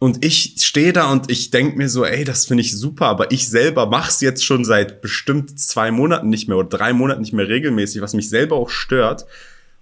Und 0.00 0.24
ich 0.24 0.54
stehe 0.56 0.94
da 0.94 1.12
und 1.12 1.30
ich 1.30 1.50
denk 1.50 1.76
mir 1.76 1.90
so, 1.90 2.06
ey, 2.06 2.24
das 2.24 2.46
finde 2.46 2.62
ich 2.62 2.74
super, 2.76 3.04
aber 3.04 3.32
ich 3.32 3.50
selber 3.50 3.84
mach's 3.84 4.22
jetzt 4.22 4.42
schon 4.42 4.64
seit 4.64 5.02
bestimmt 5.02 5.60
zwei 5.60 5.90
Monaten 5.90 6.30
nicht 6.30 6.48
mehr 6.48 6.56
oder 6.56 6.70
drei 6.70 6.94
Monaten 6.94 7.20
nicht 7.20 7.34
mehr 7.34 7.48
regelmäßig, 7.48 8.00
was 8.00 8.14
mich 8.14 8.30
selber 8.30 8.56
auch 8.56 8.70
stört. 8.70 9.26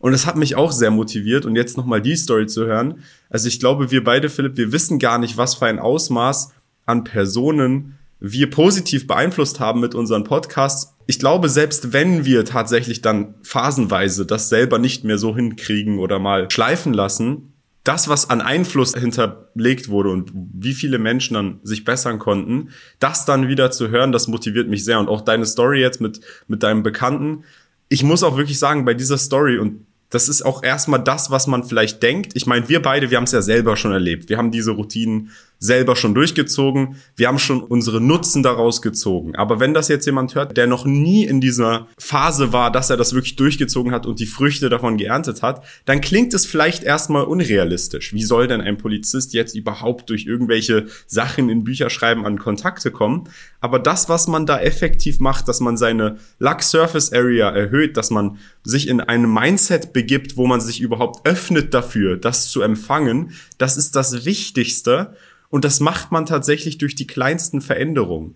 Und 0.01 0.13
es 0.13 0.27
hat 0.27 0.37
mich 0.37 0.57
auch 0.57 0.73
sehr 0.73 0.91
motiviert. 0.91 1.47
Und 1.47 1.55
jetzt 1.55 1.77
nochmal 1.77 2.03
die 2.03 2.17
Story 2.17 2.49
zu 2.49 2.67
hören. 2.67 3.05
Also 3.31 3.47
ich 3.47 3.61
glaube, 3.61 3.93
wir 3.93 4.03
beide, 4.03 4.29
Philipp, 4.29 4.57
wir 4.57 4.73
wissen 4.73 4.99
gar 4.99 5.19
nicht, 5.19 5.37
was 5.37 5.55
für 5.55 5.67
ein 5.67 5.79
Ausmaß 5.79 6.53
an 6.85 7.05
Personen 7.05 7.97
wir 8.21 8.51
positiv 8.51 9.07
beeinflusst 9.07 9.61
haben 9.61 9.79
mit 9.79 9.95
unseren 9.95 10.25
Podcasts. 10.25 10.97
Ich 11.07 11.21
glaube, 11.21 11.49
selbst 11.49 11.93
wenn 11.93 12.25
wir 12.25 12.45
tatsächlich 12.45 13.03
dann 13.03 13.35
phasenweise 13.43 14.27
das 14.27 14.49
selber 14.49 14.81
nicht 14.81 15.05
mehr 15.05 15.19
so 15.19 15.37
hinkriegen 15.37 16.01
oder 16.01 16.19
mal 16.19 16.51
schleifen 16.51 16.93
lassen, 16.93 17.53
das, 17.85 18.09
was 18.09 18.29
an 18.29 18.41
Einfluss 18.41 18.95
hinterlegt 18.95 19.89
wurde 19.89 20.11
und 20.11 20.31
wie 20.35 20.75
viele 20.75 20.99
Menschen 20.99 21.35
dann 21.35 21.61
sich 21.63 21.85
bessern 21.85 22.19
konnten, 22.19 22.71
das 22.99 23.25
dann 23.25 23.49
wieder 23.49 23.71
zu 23.71 23.89
hören, 23.89 24.13
das 24.13 24.29
motiviert 24.29 24.69
mich 24.69 24.85
sehr. 24.85 24.99
Und 24.99 25.09
auch 25.09 25.23
deine 25.23 25.47
Story 25.47 25.81
jetzt 25.81 26.01
mit, 26.01 26.21
mit 26.49 26.63
deinem 26.63 26.83
Bekannten. 26.83 27.45
Ich 27.89 28.03
muss 28.03 28.23
auch 28.23 28.37
wirklich 28.37 28.59
sagen, 28.59 28.85
bei 28.85 28.95
dieser 28.95 29.17
Story 29.17 29.59
und 29.59 29.87
das 30.11 30.29
ist 30.29 30.43
auch 30.43 30.63
erstmal 30.63 31.03
das, 31.03 31.31
was 31.31 31.47
man 31.47 31.65
vielleicht 31.65 32.03
denkt. 32.03 32.33
Ich 32.35 32.47
meine, 32.47 32.69
wir 32.69 32.81
beide, 32.81 33.11
wir 33.11 33.19
haben 33.19 33.25
es 33.25 33.33
ja 33.33 33.43
selber 33.43 33.77
schon 33.77 33.93
erlebt. 33.93 34.31
Wir 34.31 34.39
haben 34.39 34.51
diese 34.51 34.71
Routinen 34.71 35.31
selber 35.59 35.97
schon 35.97 36.15
durchgezogen. 36.15 36.97
Wir 37.17 37.29
haben 37.29 37.38
schon 37.38 37.62
unsere 37.62 38.00
Nutzen 38.00 38.43
daraus 38.43 38.83
gezogen. 38.83 39.35
Aber 39.35 39.61
wenn 39.61 39.75
das 39.75 39.88
jetzt 39.88 40.07
jemand 40.07 40.35
hört, 40.35 40.57
der 40.57 40.67
noch 40.67 40.85
nie 40.85 41.25
in 41.25 41.41
dieser 41.41 41.88
Phase 41.99 42.53
war, 42.53 42.71
dass 42.71 42.91
er 42.91 42.97
das 42.97 43.12
wirklich 43.12 43.37
durchgezogen 43.37 43.93
hat 43.93 44.07
und 44.07 44.21
die 44.21 44.27
Früchte 44.27 44.69
davon 44.69 44.97
geerntet 44.97 45.43
hat, 45.43 45.65
dann 45.85 46.00
klingt 46.00 46.33
es 46.35 46.47
vielleicht 46.47 46.85
erstmal 46.85 47.25
unrealistisch. 47.25 48.12
Wie 48.12 48.23
soll 48.23 48.47
denn 48.47 48.61
ein 48.61 48.79
Polizist 48.79 49.35
jetzt 49.35 49.57
überhaupt 49.57 50.11
durch 50.11 50.27
irgendwelche 50.27 50.87
Sachen 51.07 51.49
in 51.49 51.65
Bücherschreiben 51.65 52.25
an 52.25 52.38
Kontakte 52.38 52.91
kommen? 52.91 53.29
Aber 53.61 53.81
das, 53.81 54.09
was 54.09 54.29
man 54.29 54.47
da 54.47 54.61
effektiv 54.61 55.19
macht, 55.19 55.49
dass 55.49 55.61
man 55.61 55.77
seine 55.77 56.19
Luck 56.38 56.62
Surface 56.62 57.12
Area 57.12 57.50
erhöht, 57.50 57.97
dass 57.97 58.11
man 58.11 58.38
sich 58.62 58.87
in 58.87 59.00
einem 59.00 59.33
Mindset 59.33 59.93
begibt, 59.93 60.37
wo 60.37 60.47
man 60.47 60.61
sich 60.61 60.81
überhaupt 60.81 61.27
öffnet 61.27 61.75
dafür, 61.75 62.17
das 62.17 62.50
zu 62.50 62.62
empfangen, 62.62 63.33
das 63.57 63.77
ist 63.77 63.97
das 63.97 64.25
Wichtigste. 64.25 65.17
Und 65.50 65.64
das 65.64 65.81
macht 65.81 66.12
man 66.12 66.26
tatsächlich 66.26 66.78
durch 66.78 66.95
die 66.95 67.07
kleinsten 67.07 67.61
Veränderungen. 67.61 68.35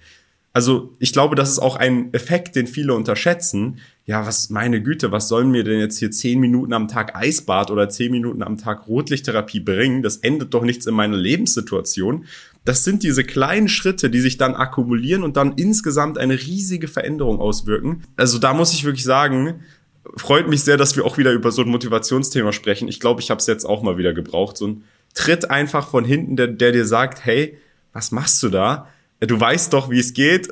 Also 0.54 0.92
ich 0.98 1.12
glaube, 1.12 1.34
das 1.34 1.50
ist 1.50 1.60
auch 1.60 1.76
ein 1.76 2.12
Effekt, 2.12 2.56
den 2.56 2.66
viele 2.66 2.94
unterschätzen. 2.94 3.78
Ja, 4.04 4.26
was 4.26 4.50
meine 4.50 4.82
Güte, 4.82 5.10
was 5.10 5.28
sollen 5.28 5.50
mir 5.50 5.64
denn 5.64 5.80
jetzt 5.80 5.98
hier 5.98 6.10
zehn 6.10 6.40
Minuten 6.40 6.74
am 6.74 6.88
Tag 6.88 7.16
Eisbad 7.16 7.70
oder 7.70 7.88
zehn 7.88 8.12
Minuten 8.12 8.42
am 8.42 8.58
Tag 8.58 8.86
Rotlichttherapie 8.86 9.60
bringen? 9.60 10.02
Das 10.02 10.18
endet 10.18 10.52
doch 10.52 10.62
nichts 10.62 10.86
in 10.86 10.94
meiner 10.94 11.16
Lebenssituation. 11.16 12.26
Das 12.64 12.84
sind 12.84 13.02
diese 13.02 13.24
kleinen 13.24 13.68
Schritte, 13.68 14.10
die 14.10 14.20
sich 14.20 14.36
dann 14.36 14.54
akkumulieren 14.54 15.22
und 15.22 15.36
dann 15.36 15.52
insgesamt 15.52 16.18
eine 16.18 16.34
riesige 16.34 16.86
Veränderung 16.86 17.40
auswirken. 17.40 18.04
Also 18.16 18.38
da 18.38 18.52
muss 18.52 18.74
ich 18.74 18.84
wirklich 18.84 19.04
sagen, 19.04 19.60
freut 20.16 20.48
mich 20.48 20.62
sehr, 20.62 20.76
dass 20.76 20.96
wir 20.96 21.06
auch 21.06 21.16
wieder 21.16 21.32
über 21.32 21.50
so 21.50 21.62
ein 21.62 21.68
Motivationsthema 21.68 22.52
sprechen. 22.52 22.88
Ich 22.88 23.00
glaube, 23.00 23.20
ich 23.20 23.30
habe 23.30 23.38
es 23.38 23.46
jetzt 23.46 23.64
auch 23.64 23.82
mal 23.82 23.96
wieder 23.96 24.12
gebraucht. 24.12 24.58
So 24.58 24.66
ein 24.66 24.84
Tritt 25.14 25.50
einfach 25.50 25.88
von 25.88 26.04
hinten, 26.04 26.36
der, 26.36 26.48
der 26.48 26.72
dir 26.72 26.86
sagt, 26.86 27.24
hey, 27.24 27.58
was 27.92 28.10
machst 28.12 28.42
du 28.42 28.48
da? 28.48 28.88
Du 29.20 29.38
weißt 29.38 29.72
doch, 29.72 29.90
wie 29.90 30.00
es 30.00 30.14
geht. 30.14 30.48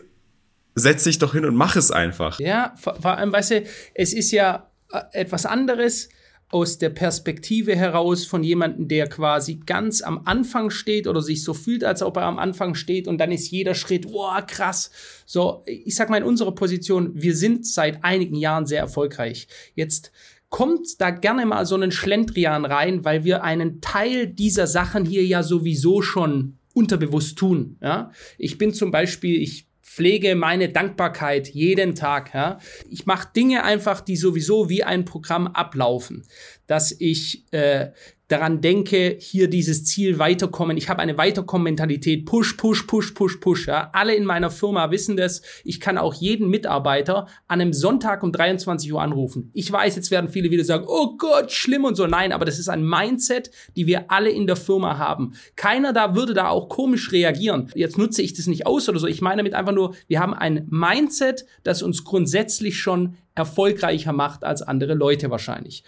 Setz 0.74 1.04
dich 1.04 1.18
doch 1.18 1.32
hin 1.32 1.44
und 1.44 1.56
mach 1.56 1.76
es 1.76 1.90
einfach. 1.90 2.38
Ja, 2.38 2.74
vor 2.76 3.04
allem, 3.04 3.32
weißt 3.32 3.50
du, 3.50 3.64
es 3.94 4.12
ist 4.12 4.30
ja 4.30 4.70
äh, 4.92 5.00
etwas 5.12 5.46
anderes 5.46 6.08
aus 6.50 6.78
der 6.78 6.90
Perspektive 6.90 7.76
heraus 7.76 8.24
von 8.26 8.42
jemandem, 8.42 8.88
der 8.88 9.08
quasi 9.08 9.60
ganz 9.64 10.02
am 10.02 10.22
Anfang 10.24 10.70
steht 10.70 11.06
oder 11.06 11.22
sich 11.22 11.44
so 11.44 11.54
fühlt, 11.54 11.84
als 11.84 12.02
ob 12.02 12.16
er 12.16 12.24
am 12.24 12.40
Anfang 12.40 12.74
steht 12.74 13.06
und 13.06 13.18
dann 13.18 13.30
ist 13.30 13.50
jeder 13.50 13.74
Schritt, 13.74 14.06
wow, 14.12 14.44
krass. 14.44 14.90
So, 15.26 15.62
ich 15.64 15.94
sag 15.94 16.10
mal 16.10 16.18
in 16.18 16.24
unserer 16.24 16.52
Position, 16.52 17.12
wir 17.14 17.36
sind 17.36 17.66
seit 17.66 18.02
einigen 18.02 18.34
Jahren 18.34 18.66
sehr 18.66 18.80
erfolgreich. 18.80 19.46
Jetzt 19.76 20.10
kommt 20.50 21.00
da 21.00 21.10
gerne 21.10 21.46
mal 21.46 21.64
so 21.64 21.76
einen 21.76 21.92
Schlendrian 21.92 22.64
rein, 22.64 23.04
weil 23.04 23.24
wir 23.24 23.42
einen 23.42 23.80
Teil 23.80 24.26
dieser 24.26 24.66
Sachen 24.66 25.04
hier 25.04 25.24
ja 25.24 25.42
sowieso 25.42 26.02
schon 26.02 26.58
unterbewusst 26.74 27.38
tun. 27.38 27.78
Ja? 27.80 28.10
Ich 28.36 28.58
bin 28.58 28.74
zum 28.74 28.90
Beispiel, 28.90 29.40
ich 29.40 29.66
pflege 29.80 30.34
meine 30.34 30.68
Dankbarkeit 30.68 31.48
jeden 31.48 31.94
Tag. 31.94 32.34
Ja? 32.34 32.58
Ich 32.88 33.06
mache 33.06 33.28
Dinge 33.34 33.64
einfach, 33.64 34.00
die 34.00 34.16
sowieso 34.16 34.68
wie 34.68 34.82
ein 34.84 35.04
Programm 35.04 35.46
ablaufen. 35.46 36.24
Dass 36.70 36.94
ich 36.96 37.52
äh, 37.52 37.90
daran 38.28 38.60
denke, 38.60 39.16
hier 39.18 39.50
dieses 39.50 39.84
Ziel 39.84 40.20
weiterkommen. 40.20 40.76
Ich 40.76 40.88
habe 40.88 41.00
eine 41.00 41.18
Weiterkommen-Mentalität. 41.18 42.26
Push, 42.26 42.52
push, 42.52 42.86
push, 42.86 43.12
push, 43.12 43.40
push. 43.40 43.66
Ja. 43.66 43.90
Alle 43.92 44.14
in 44.14 44.24
meiner 44.24 44.50
Firma 44.50 44.92
wissen 44.92 45.16
das. 45.16 45.42
Ich 45.64 45.80
kann 45.80 45.98
auch 45.98 46.14
jeden 46.14 46.48
Mitarbeiter 46.48 47.26
an 47.48 47.60
einem 47.60 47.72
Sonntag 47.72 48.22
um 48.22 48.30
23 48.30 48.92
Uhr 48.92 49.02
anrufen. 49.02 49.50
Ich 49.52 49.70
weiß, 49.70 49.96
jetzt 49.96 50.12
werden 50.12 50.30
viele 50.30 50.52
wieder 50.52 50.62
sagen, 50.62 50.84
oh 50.86 51.16
Gott, 51.18 51.50
schlimm 51.50 51.84
und 51.84 51.96
so. 51.96 52.06
Nein, 52.06 52.30
aber 52.30 52.44
das 52.44 52.60
ist 52.60 52.68
ein 52.68 52.88
Mindset, 52.88 53.50
die 53.74 53.88
wir 53.88 54.08
alle 54.12 54.30
in 54.30 54.46
der 54.46 54.54
Firma 54.54 54.96
haben. 54.96 55.32
Keiner 55.56 55.92
da 55.92 56.14
würde 56.14 56.34
da 56.34 56.50
auch 56.50 56.68
komisch 56.68 57.10
reagieren. 57.10 57.68
Jetzt 57.74 57.98
nutze 57.98 58.22
ich 58.22 58.34
das 58.34 58.46
nicht 58.46 58.64
aus 58.64 58.88
oder 58.88 59.00
so. 59.00 59.08
Ich 59.08 59.20
meine 59.20 59.38
damit 59.38 59.54
einfach 59.54 59.74
nur, 59.74 59.96
wir 60.06 60.20
haben 60.20 60.34
ein 60.34 60.68
Mindset, 60.70 61.46
das 61.64 61.82
uns 61.82 62.04
grundsätzlich 62.04 62.78
schon 62.78 63.16
erfolgreicher 63.34 64.12
macht 64.12 64.44
als 64.44 64.62
andere 64.62 64.94
Leute 64.94 65.30
wahrscheinlich. 65.30 65.84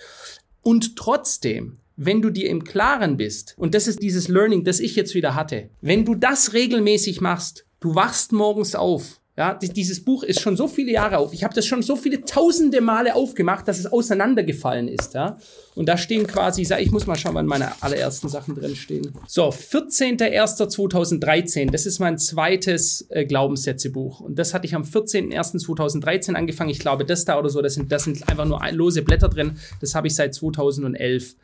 Und 0.62 0.96
trotzdem 0.96 1.78
wenn 1.96 2.22
du 2.22 2.30
dir 2.30 2.48
im 2.48 2.64
Klaren 2.64 3.16
bist, 3.16 3.54
und 3.56 3.74
das 3.74 3.86
ist 3.86 4.02
dieses 4.02 4.28
Learning, 4.28 4.64
das 4.64 4.80
ich 4.80 4.96
jetzt 4.96 5.14
wieder 5.14 5.34
hatte, 5.34 5.70
wenn 5.80 6.04
du 6.04 6.14
das 6.14 6.52
regelmäßig 6.52 7.20
machst, 7.20 7.66
du 7.80 7.94
wachst 7.94 8.32
morgens 8.32 8.74
auf, 8.74 9.20
ja, 9.34 9.54
dieses 9.54 10.04
Buch 10.04 10.24
ist 10.24 10.42
schon 10.42 10.58
so 10.58 10.68
viele 10.68 10.92
Jahre 10.92 11.16
auf. 11.16 11.32
Ich 11.32 11.42
habe 11.42 11.54
das 11.54 11.64
schon 11.64 11.80
so 11.80 11.96
viele 11.96 12.22
tausende 12.22 12.82
Male 12.82 13.14
aufgemacht, 13.14 13.66
dass 13.66 13.78
es 13.78 13.86
auseinandergefallen 13.86 14.88
ist, 14.88 15.14
ja. 15.14 15.38
Und 15.74 15.86
da 15.86 15.96
stehen 15.96 16.26
quasi, 16.26 16.68
ich 16.78 16.90
muss 16.90 17.06
mal 17.06 17.16
schauen, 17.16 17.34
wann 17.34 17.46
meine 17.46 17.82
allerersten 17.82 18.28
Sachen 18.28 18.54
drin 18.54 18.76
stehen. 18.76 19.14
So, 19.26 19.48
14.01.2013, 19.48 21.70
das 21.70 21.86
ist 21.86 21.98
mein 21.98 22.18
zweites 22.18 23.06
äh, 23.08 23.24
Glaubenssätzebuch. 23.24 24.20
Und 24.20 24.38
das 24.38 24.52
hatte 24.52 24.66
ich 24.66 24.74
am 24.74 24.82
14.01.2013 24.82 26.34
angefangen. 26.34 26.68
Ich 26.68 26.80
glaube, 26.80 27.06
das 27.06 27.24
da 27.24 27.38
oder 27.38 27.48
so, 27.48 27.62
das 27.62 27.72
sind, 27.72 27.90
das 27.90 28.04
sind 28.04 28.28
einfach 28.28 28.44
nur 28.44 28.60
lose 28.72 29.00
Blätter 29.00 29.30
drin. 29.30 29.56
Das 29.80 29.94
habe 29.94 30.08
ich 30.08 30.14
seit 30.14 30.34
2011. 30.34 31.36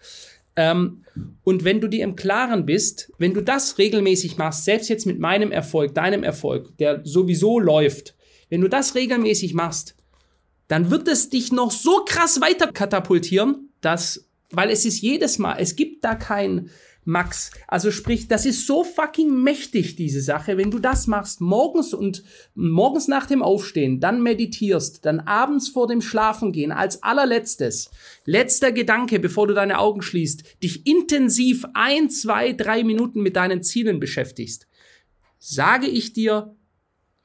Ähm, 0.58 1.04
und 1.44 1.62
wenn 1.62 1.80
du 1.80 1.86
dir 1.86 2.02
im 2.02 2.16
Klaren 2.16 2.66
bist, 2.66 3.12
wenn 3.16 3.32
du 3.32 3.42
das 3.42 3.78
regelmäßig 3.78 4.38
machst, 4.38 4.64
selbst 4.64 4.88
jetzt 4.88 5.06
mit 5.06 5.20
meinem 5.20 5.52
Erfolg, 5.52 5.94
deinem 5.94 6.24
Erfolg, 6.24 6.76
der 6.78 7.02
sowieso 7.04 7.60
läuft, 7.60 8.16
wenn 8.50 8.60
du 8.60 8.68
das 8.68 8.96
regelmäßig 8.96 9.54
machst, 9.54 9.94
dann 10.66 10.90
wird 10.90 11.06
es 11.06 11.30
dich 11.30 11.52
noch 11.52 11.70
so 11.70 12.04
krass 12.04 12.40
weiter 12.40 12.72
katapultieren, 12.72 13.70
dass, 13.80 14.28
weil 14.50 14.70
es 14.70 14.84
ist 14.84 15.00
jedes 15.00 15.38
Mal, 15.38 15.58
es 15.60 15.76
gibt 15.76 16.04
da 16.04 16.16
kein, 16.16 16.70
Max. 17.08 17.52
Also 17.66 17.90
sprich, 17.90 18.28
das 18.28 18.44
ist 18.44 18.66
so 18.66 18.84
fucking 18.84 19.42
mächtig, 19.42 19.96
diese 19.96 20.20
Sache. 20.20 20.58
Wenn 20.58 20.70
du 20.70 20.78
das 20.78 21.06
machst, 21.06 21.40
morgens 21.40 21.94
und 21.94 22.22
morgens 22.54 23.08
nach 23.08 23.24
dem 23.24 23.42
Aufstehen, 23.42 23.98
dann 23.98 24.22
meditierst, 24.22 25.06
dann 25.06 25.20
abends 25.20 25.70
vor 25.70 25.86
dem 25.86 26.02
Schlafengehen, 26.02 26.70
als 26.70 27.02
allerletztes, 27.02 27.90
letzter 28.26 28.72
Gedanke, 28.72 29.18
bevor 29.20 29.46
du 29.46 29.54
deine 29.54 29.78
Augen 29.78 30.02
schließt, 30.02 30.62
dich 30.62 30.86
intensiv 30.86 31.64
ein, 31.72 32.10
zwei, 32.10 32.52
drei 32.52 32.84
Minuten 32.84 33.22
mit 33.22 33.36
deinen 33.36 33.62
Zielen 33.62 34.00
beschäftigst, 34.00 34.66
sage 35.38 35.86
ich 35.86 36.12
dir, 36.12 36.54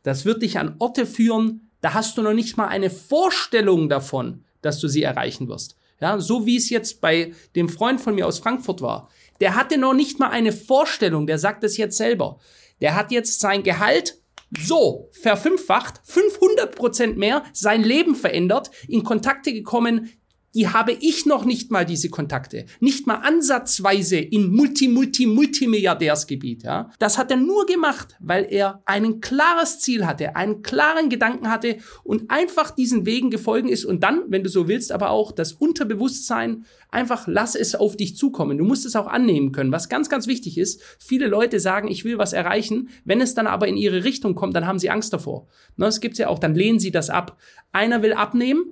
das 0.01 0.23
wird 0.23 0.43
dich 0.43 0.59
an 0.59 0.77
Orte 0.79 1.05
führen, 1.05 1.71
da 1.81 1.93
hast 1.93 2.17
du 2.17 2.21
noch 2.21 2.33
nicht 2.33 2.55
mal 2.55 2.67
eine 2.67 2.89
Vorstellung 2.89 3.89
davon, 3.89 4.45
dass 4.61 4.79
du 4.79 4.87
sie 4.87 5.03
erreichen 5.03 5.49
wirst. 5.49 5.75
Ja, 6.03 6.19
so 6.19 6.45
wie 6.45 6.57
es 6.57 6.69
jetzt 6.69 6.99
bei 6.99 7.33
dem 7.55 7.69
Freund 7.69 8.01
von 8.01 8.15
mir 8.15 8.27
aus 8.27 8.39
Frankfurt 8.39 8.81
war. 8.81 9.09
Der 9.39 9.55
hatte 9.55 9.77
noch 9.77 9.93
nicht 9.93 10.19
mal 10.19 10.29
eine 10.29 10.51
Vorstellung, 10.51 11.27
der 11.27 11.37
sagt 11.37 11.63
es 11.63 11.77
jetzt 11.77 11.97
selber. 11.97 12.39
Der 12.81 12.95
hat 12.95 13.11
jetzt 13.11 13.39
sein 13.39 13.63
Gehalt 13.63 14.19
so 14.57 15.09
verfünffacht, 15.11 16.01
500 16.03 16.75
Prozent 16.75 17.17
mehr, 17.17 17.43
sein 17.53 17.83
Leben 17.83 18.15
verändert, 18.15 18.69
in 18.87 19.03
Kontakte 19.03 19.53
gekommen, 19.53 20.11
die 20.55 20.67
habe 20.67 20.91
ich 20.91 21.25
noch 21.25 21.45
nicht 21.45 21.71
mal 21.71 21.85
diese 21.85 22.09
Kontakte. 22.09 22.65
Nicht 22.79 23.07
mal 23.07 23.15
ansatzweise 23.15 24.17
in 24.17 24.51
Multi, 24.51 24.87
Multi, 24.87 25.25
Multimilliardärsgebiet, 25.25 26.63
ja. 26.63 26.91
Das 26.99 27.17
hat 27.17 27.31
er 27.31 27.37
nur 27.37 27.65
gemacht, 27.65 28.15
weil 28.19 28.47
er 28.49 28.81
ein 28.85 29.19
klares 29.21 29.79
Ziel 29.79 30.05
hatte, 30.05 30.35
einen 30.35 30.61
klaren 30.61 31.09
Gedanken 31.09 31.49
hatte 31.49 31.77
und 32.03 32.29
einfach 32.29 32.71
diesen 32.71 33.05
Wegen 33.05 33.31
gefolgen 33.31 33.69
ist 33.69 33.85
und 33.85 34.03
dann, 34.03 34.23
wenn 34.27 34.43
du 34.43 34.49
so 34.49 34.67
willst, 34.67 34.91
aber 34.91 35.09
auch 35.09 35.31
das 35.31 35.53
Unterbewusstsein 35.53 36.65
einfach 36.91 37.27
lass 37.27 37.55
es 37.55 37.73
auf 37.73 37.97
dich 37.97 38.15
zukommen. 38.15 38.57
Du 38.57 38.63
musst 38.63 38.85
es 38.85 38.95
auch 38.95 39.07
annehmen 39.07 39.51
können. 39.51 39.71
Was 39.71 39.89
ganz, 39.89 40.09
ganz 40.09 40.27
wichtig 40.27 40.57
ist, 40.57 40.81
viele 40.99 41.27
Leute 41.27 41.59
sagen, 41.59 41.89
ich 41.89 42.05
will 42.05 42.19
was 42.19 42.33
erreichen. 42.33 42.89
Wenn 43.03 43.19
es 43.19 43.33
dann 43.33 43.47
aber 43.47 43.67
in 43.67 43.77
ihre 43.77 44.03
Richtung 44.03 44.35
kommt, 44.35 44.55
dann 44.55 44.67
haben 44.67 44.79
sie 44.79 44.91
Angst 44.91 45.11
davor. 45.11 45.47
Das 45.77 46.01
gibt's 46.01 46.19
ja 46.19 46.27
auch, 46.27 46.39
dann 46.39 46.53
lehnen 46.53 46.79
sie 46.79 46.91
das 46.91 47.09
ab. 47.09 47.37
Einer 47.71 48.03
will 48.03 48.13
abnehmen, 48.13 48.65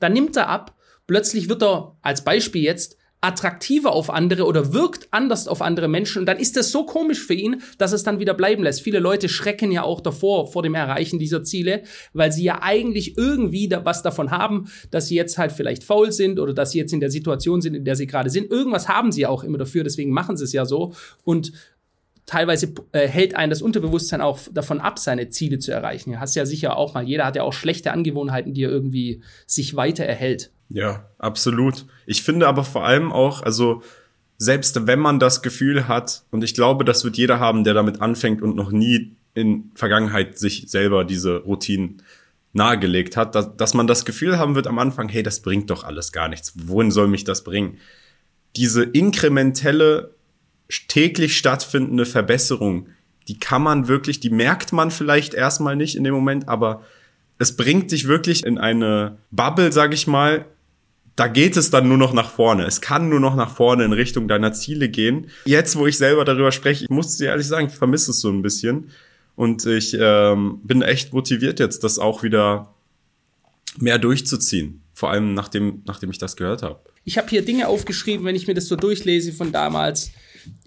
dann 0.00 0.14
nimmt 0.14 0.36
er 0.36 0.48
ab 0.48 0.74
Plötzlich 1.06 1.48
wird 1.48 1.62
er 1.62 1.96
als 2.02 2.24
Beispiel 2.24 2.62
jetzt 2.62 2.96
attraktiver 3.24 3.92
auf 3.92 4.10
andere 4.10 4.44
oder 4.44 4.74
wirkt 4.74 5.08
anders 5.10 5.48
auf 5.48 5.62
andere 5.62 5.88
Menschen 5.88 6.18
und 6.20 6.26
dann 6.26 6.38
ist 6.38 6.58
das 6.58 6.70
so 6.70 6.84
komisch 6.84 7.24
für 7.24 7.32
ihn, 7.32 7.62
dass 7.78 7.92
es 7.92 8.02
dann 8.02 8.18
wieder 8.20 8.34
bleiben 8.34 8.62
lässt. 8.62 8.82
Viele 8.82 8.98
Leute 8.98 9.30
schrecken 9.30 9.72
ja 9.72 9.82
auch 9.82 10.02
davor, 10.02 10.52
vor 10.52 10.62
dem 10.62 10.74
Erreichen 10.74 11.18
dieser 11.18 11.42
Ziele, 11.42 11.84
weil 12.12 12.32
sie 12.32 12.44
ja 12.44 12.60
eigentlich 12.60 13.16
irgendwie 13.16 13.66
da 13.66 13.82
was 13.86 14.02
davon 14.02 14.30
haben, 14.30 14.66
dass 14.90 15.08
sie 15.08 15.14
jetzt 15.14 15.38
halt 15.38 15.52
vielleicht 15.52 15.84
faul 15.84 16.12
sind 16.12 16.38
oder 16.38 16.52
dass 16.52 16.72
sie 16.72 16.78
jetzt 16.78 16.92
in 16.92 17.00
der 17.00 17.10
Situation 17.10 17.62
sind, 17.62 17.74
in 17.74 17.86
der 17.86 17.96
sie 17.96 18.06
gerade 18.06 18.28
sind. 18.28 18.50
Irgendwas 18.50 18.88
haben 18.88 19.10
sie 19.10 19.22
ja 19.22 19.30
auch 19.30 19.42
immer 19.42 19.58
dafür, 19.58 19.84
deswegen 19.84 20.10
machen 20.10 20.36
sie 20.36 20.44
es 20.44 20.52
ja 20.52 20.66
so 20.66 20.92
und 21.24 21.52
teilweise 22.26 22.74
äh, 22.92 23.08
hält 23.08 23.36
einen 23.36 23.50
das 23.50 23.62
Unterbewusstsein 23.62 24.20
auch 24.20 24.38
davon 24.52 24.80
ab, 24.80 24.98
seine 24.98 25.30
Ziele 25.30 25.58
zu 25.58 25.72
erreichen. 25.72 26.20
Hast 26.20 26.36
ja 26.36 26.44
sicher 26.44 26.76
auch 26.76 26.92
mal, 26.92 27.04
jeder 27.04 27.24
hat 27.24 27.36
ja 27.36 27.42
auch 27.42 27.54
schlechte 27.54 27.92
Angewohnheiten, 27.92 28.52
die 28.52 28.64
er 28.64 28.70
irgendwie 28.70 29.22
sich 29.46 29.76
weiter 29.76 30.04
erhält. 30.04 30.50
Ja, 30.74 31.08
absolut. 31.18 31.86
Ich 32.04 32.24
finde 32.24 32.48
aber 32.48 32.64
vor 32.64 32.84
allem 32.84 33.12
auch, 33.12 33.42
also 33.42 33.84
selbst 34.38 34.88
wenn 34.88 34.98
man 34.98 35.20
das 35.20 35.40
Gefühl 35.40 35.86
hat, 35.86 36.24
und 36.32 36.42
ich 36.42 36.52
glaube, 36.52 36.84
das 36.84 37.04
wird 37.04 37.16
jeder 37.16 37.38
haben, 37.38 37.62
der 37.62 37.74
damit 37.74 38.00
anfängt 38.00 38.42
und 38.42 38.56
noch 38.56 38.72
nie 38.72 39.14
in 39.34 39.70
Vergangenheit 39.76 40.36
sich 40.36 40.64
selber 40.66 41.04
diese 41.04 41.36
Routinen 41.36 42.02
nahegelegt 42.54 43.16
hat, 43.16 43.36
dass, 43.36 43.56
dass 43.56 43.74
man 43.74 43.86
das 43.86 44.04
Gefühl 44.04 44.36
haben 44.36 44.56
wird 44.56 44.66
am 44.66 44.80
Anfang, 44.80 45.08
hey, 45.08 45.22
das 45.22 45.42
bringt 45.42 45.70
doch 45.70 45.84
alles 45.84 46.10
gar 46.10 46.28
nichts. 46.28 46.52
Wohin 46.56 46.90
soll 46.90 47.06
mich 47.06 47.22
das 47.22 47.44
bringen? 47.44 47.78
Diese 48.56 48.82
inkrementelle 48.82 50.10
täglich 50.88 51.38
stattfindende 51.38 52.04
Verbesserung, 52.04 52.88
die 53.28 53.38
kann 53.38 53.62
man 53.62 53.86
wirklich, 53.86 54.18
die 54.18 54.30
merkt 54.30 54.72
man 54.72 54.90
vielleicht 54.90 55.34
erstmal 55.34 55.76
nicht 55.76 55.94
in 55.94 56.02
dem 56.02 56.14
Moment, 56.14 56.48
aber 56.48 56.82
es 57.38 57.56
bringt 57.56 57.92
dich 57.92 58.08
wirklich 58.08 58.44
in 58.44 58.58
eine 58.58 59.18
Bubble, 59.30 59.70
sag 59.70 59.94
ich 59.94 60.08
mal. 60.08 60.46
Da 61.16 61.28
geht 61.28 61.56
es 61.56 61.70
dann 61.70 61.88
nur 61.88 61.96
noch 61.96 62.12
nach 62.12 62.30
vorne. 62.30 62.64
Es 62.64 62.80
kann 62.80 63.08
nur 63.08 63.20
noch 63.20 63.36
nach 63.36 63.54
vorne 63.54 63.84
in 63.84 63.92
Richtung 63.92 64.26
deiner 64.26 64.52
Ziele 64.52 64.88
gehen. 64.88 65.28
Jetzt, 65.44 65.76
wo 65.76 65.86
ich 65.86 65.96
selber 65.96 66.24
darüber 66.24 66.50
spreche, 66.50 66.84
ich 66.84 66.90
muss 66.90 67.16
dir 67.16 67.26
ehrlich 67.26 67.46
sagen, 67.46 67.68
ich 67.68 67.74
vermisse 67.74 68.10
es 68.10 68.20
so 68.20 68.30
ein 68.30 68.42
bisschen. 68.42 68.90
Und 69.36 69.66
ich 69.66 69.96
ähm, 69.98 70.60
bin 70.64 70.82
echt 70.82 71.12
motiviert 71.12 71.60
jetzt, 71.60 71.84
das 71.84 71.98
auch 71.98 72.22
wieder 72.22 72.74
mehr 73.78 73.98
durchzuziehen. 73.98 74.82
Vor 74.92 75.10
allem 75.10 75.34
nachdem, 75.34 75.82
nachdem 75.86 76.10
ich 76.10 76.18
das 76.18 76.36
gehört 76.36 76.62
habe. 76.62 76.80
Ich 77.04 77.18
habe 77.18 77.28
hier 77.28 77.44
Dinge 77.44 77.68
aufgeschrieben, 77.68 78.24
wenn 78.24 78.36
ich 78.36 78.46
mir 78.46 78.54
das 78.54 78.66
so 78.66 78.76
durchlese 78.76 79.32
von 79.32 79.52
damals 79.52 80.12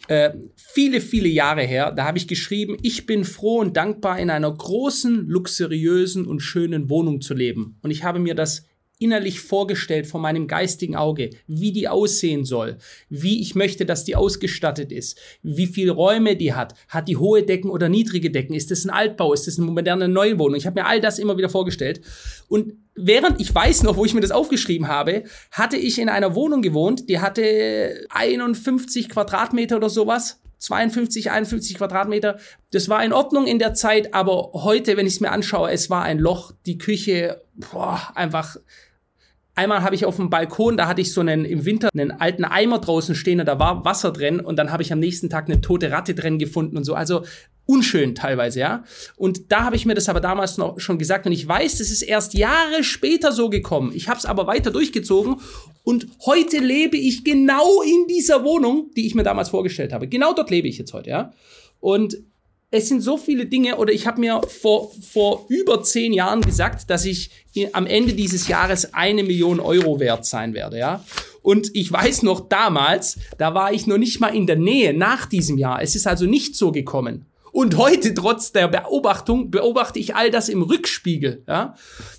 äh, 0.07 0.31
viele, 0.55 1.01
viele 1.01 1.27
Jahre 1.27 1.63
her, 1.63 1.91
da 1.91 2.05
habe 2.05 2.17
ich 2.17 2.27
geschrieben, 2.27 2.77
ich 2.81 3.05
bin 3.05 3.25
froh 3.25 3.59
und 3.59 3.75
dankbar, 3.75 4.19
in 4.19 4.29
einer 4.29 4.51
großen, 4.51 5.27
luxuriösen 5.27 6.25
und 6.25 6.39
schönen 6.41 6.89
Wohnung 6.89 7.21
zu 7.21 7.33
leben. 7.33 7.77
Und 7.81 7.91
ich 7.91 8.03
habe 8.03 8.19
mir 8.19 8.35
das 8.35 8.65
innerlich 8.99 9.39
vorgestellt 9.39 10.07
vor 10.07 10.19
meinem 10.19 10.47
geistigen 10.47 10.95
Auge, 10.95 11.29
wie 11.47 11.71
die 11.71 11.87
aussehen 11.87 12.45
soll, 12.45 12.77
wie 13.09 13.41
ich 13.41 13.55
möchte, 13.55 13.85
dass 13.85 14.03
die 14.03 14.15
ausgestattet 14.15 14.91
ist, 14.91 15.19
wie 15.43 15.67
viele 15.67 15.91
Räume 15.91 16.35
die 16.35 16.53
hat, 16.53 16.73
hat 16.87 17.07
die 17.07 17.17
hohe 17.17 17.43
Decken 17.43 17.69
oder 17.69 17.89
niedrige 17.89 18.31
Decken, 18.31 18.55
ist 18.55 18.71
das 18.71 18.85
ein 18.85 18.89
Altbau, 18.89 19.33
ist 19.33 19.47
das 19.47 19.59
eine 19.59 19.67
moderne 19.67 20.07
Neuwohnung. 20.07 20.55
Ich 20.55 20.65
habe 20.65 20.81
mir 20.81 20.87
all 20.87 21.01
das 21.01 21.19
immer 21.19 21.37
wieder 21.37 21.49
vorgestellt 21.49 22.01
und 22.47 22.73
während 22.95 23.39
ich 23.39 23.53
weiß 23.53 23.83
noch, 23.83 23.97
wo 23.97 24.05
ich 24.05 24.13
mir 24.13 24.21
das 24.21 24.31
aufgeschrieben 24.31 24.87
habe, 24.87 25.23
hatte 25.51 25.77
ich 25.77 25.99
in 25.99 26.09
einer 26.09 26.35
Wohnung 26.35 26.61
gewohnt, 26.61 27.09
die 27.09 27.19
hatte 27.19 28.07
51 28.09 29.09
Quadratmeter 29.09 29.77
oder 29.77 29.89
sowas. 29.89 30.41
52, 30.59 31.29
51 31.29 31.77
Quadratmeter. 31.77 32.39
Das 32.71 32.89
war 32.89 33.03
in 33.03 33.13
Ordnung 33.13 33.45
in 33.45 33.59
der 33.59 33.75
Zeit, 33.75 34.15
aber 34.15 34.51
heute, 34.53 34.97
wenn 34.97 35.05
ich 35.05 35.13
es 35.13 35.19
mir 35.19 35.31
anschaue, 35.31 35.71
es 35.71 35.91
war 35.91 36.03
ein 36.03 36.17
Loch. 36.17 36.51
Die 36.65 36.79
Küche, 36.79 37.43
boah, 37.53 38.11
einfach 38.15 38.57
Einmal 39.57 39.81
habe 39.81 39.95
ich 39.95 40.05
auf 40.05 40.17
dem 40.17 40.29
Balkon, 40.29 40.77
da 40.77 40.87
hatte 40.87 41.01
ich 41.01 41.11
so 41.11 41.19
einen 41.19 41.43
im 41.43 41.65
Winter 41.65 41.89
einen 41.91 42.11
alten 42.11 42.45
Eimer 42.45 42.77
draußen 42.77 43.15
stehen 43.15 43.39
und 43.39 43.47
da 43.47 43.57
war 43.57 43.83
Wasser 43.85 44.11
drin 44.11 44.39
und 44.39 44.55
dann 44.55 44.71
habe 44.71 44.83
ich 44.83 44.93
am 44.93 44.99
nächsten 44.99 45.31
Tag 45.31 45.45
eine 45.45 45.61
tote 45.61 45.89
Ratte 45.89 46.13
drin 46.13 46.37
gefunden 46.37 46.77
und 46.77 46.83
so. 46.83 46.93
Also 46.93 47.23
unschön 47.65 48.13
teilweise, 48.13 48.59
ja. 48.59 48.83
Und 49.15 49.51
da 49.51 49.63
habe 49.63 49.75
ich 49.75 49.87
mir 49.87 49.95
das 49.95 50.09
aber 50.09 50.21
damals 50.21 50.59
noch 50.59 50.79
schon 50.79 50.99
gesagt 50.99 51.25
und 51.25 51.31
ich 51.31 51.47
weiß, 51.47 51.79
das 51.79 51.89
ist 51.89 52.03
erst 52.03 52.35
Jahre 52.35 52.83
später 52.83 53.31
so 53.31 53.49
gekommen. 53.49 53.91
Ich 53.95 54.07
habe 54.09 54.19
es 54.19 54.27
aber 54.27 54.45
weiter 54.45 54.69
durchgezogen 54.69 55.37
und 55.83 56.07
heute 56.27 56.59
lebe 56.59 56.97
ich 56.97 57.23
genau 57.23 57.81
in 57.81 58.05
dieser 58.07 58.43
Wohnung, 58.43 58.91
die 58.95 59.07
ich 59.07 59.15
mir 59.15 59.23
damals 59.23 59.49
vorgestellt 59.49 59.91
habe. 59.91 60.07
Genau 60.07 60.33
dort 60.35 60.51
lebe 60.51 60.67
ich 60.67 60.77
jetzt 60.77 60.93
heute, 60.93 61.09
ja. 61.09 61.33
Und 61.79 62.19
es 62.69 62.89
sind 62.89 63.01
so 63.01 63.17
viele 63.17 63.45
Dinge, 63.45 63.77
oder 63.77 63.93
ich 63.93 64.07
habe 64.07 64.19
mir 64.19 64.41
vor, 64.41 64.91
vor 65.01 65.45
über 65.47 65.83
zehn 65.83 66.11
Jahren 66.11 66.41
gesagt, 66.41 66.89
dass 66.89 67.05
ich 67.05 67.31
am 67.71 67.85
Ende 67.87 68.13
dieses 68.13 68.47
Jahres 68.47 68.93
eine 68.93 69.23
Million 69.23 69.59
Euro 69.59 69.99
wert 69.99 70.25
sein 70.25 70.53
werde, 70.53 70.77
ja. 70.77 71.03
Und 71.41 71.69
ich 71.73 71.89
weiß 71.89 72.23
noch 72.23 72.49
damals, 72.49 73.19
da 73.37 73.53
war 73.53 73.71
ich 73.71 73.87
noch 73.87 73.97
nicht 73.97 74.19
mal 74.19 74.35
in 74.35 74.47
der 74.47 74.57
Nähe 74.57 74.93
nach 74.93 75.27
diesem 75.27 75.57
Jahr. 75.57 75.81
Es 75.81 75.95
ist 75.95 76.05
also 76.05 76.25
nicht 76.25 76.57
so 76.57 76.73
gekommen. 76.73 77.25
Und 77.57 77.75
heute, 77.75 78.13
trotz 78.13 78.51
der 78.51 78.67
Beobachtung, 78.67 79.49
beobachte 79.49 79.97
ich 79.97 80.13
all 80.13 80.29
das 80.29 80.47
im 80.47 80.61
Rückspiegel. 80.61 81.43
Ja? 81.47 81.73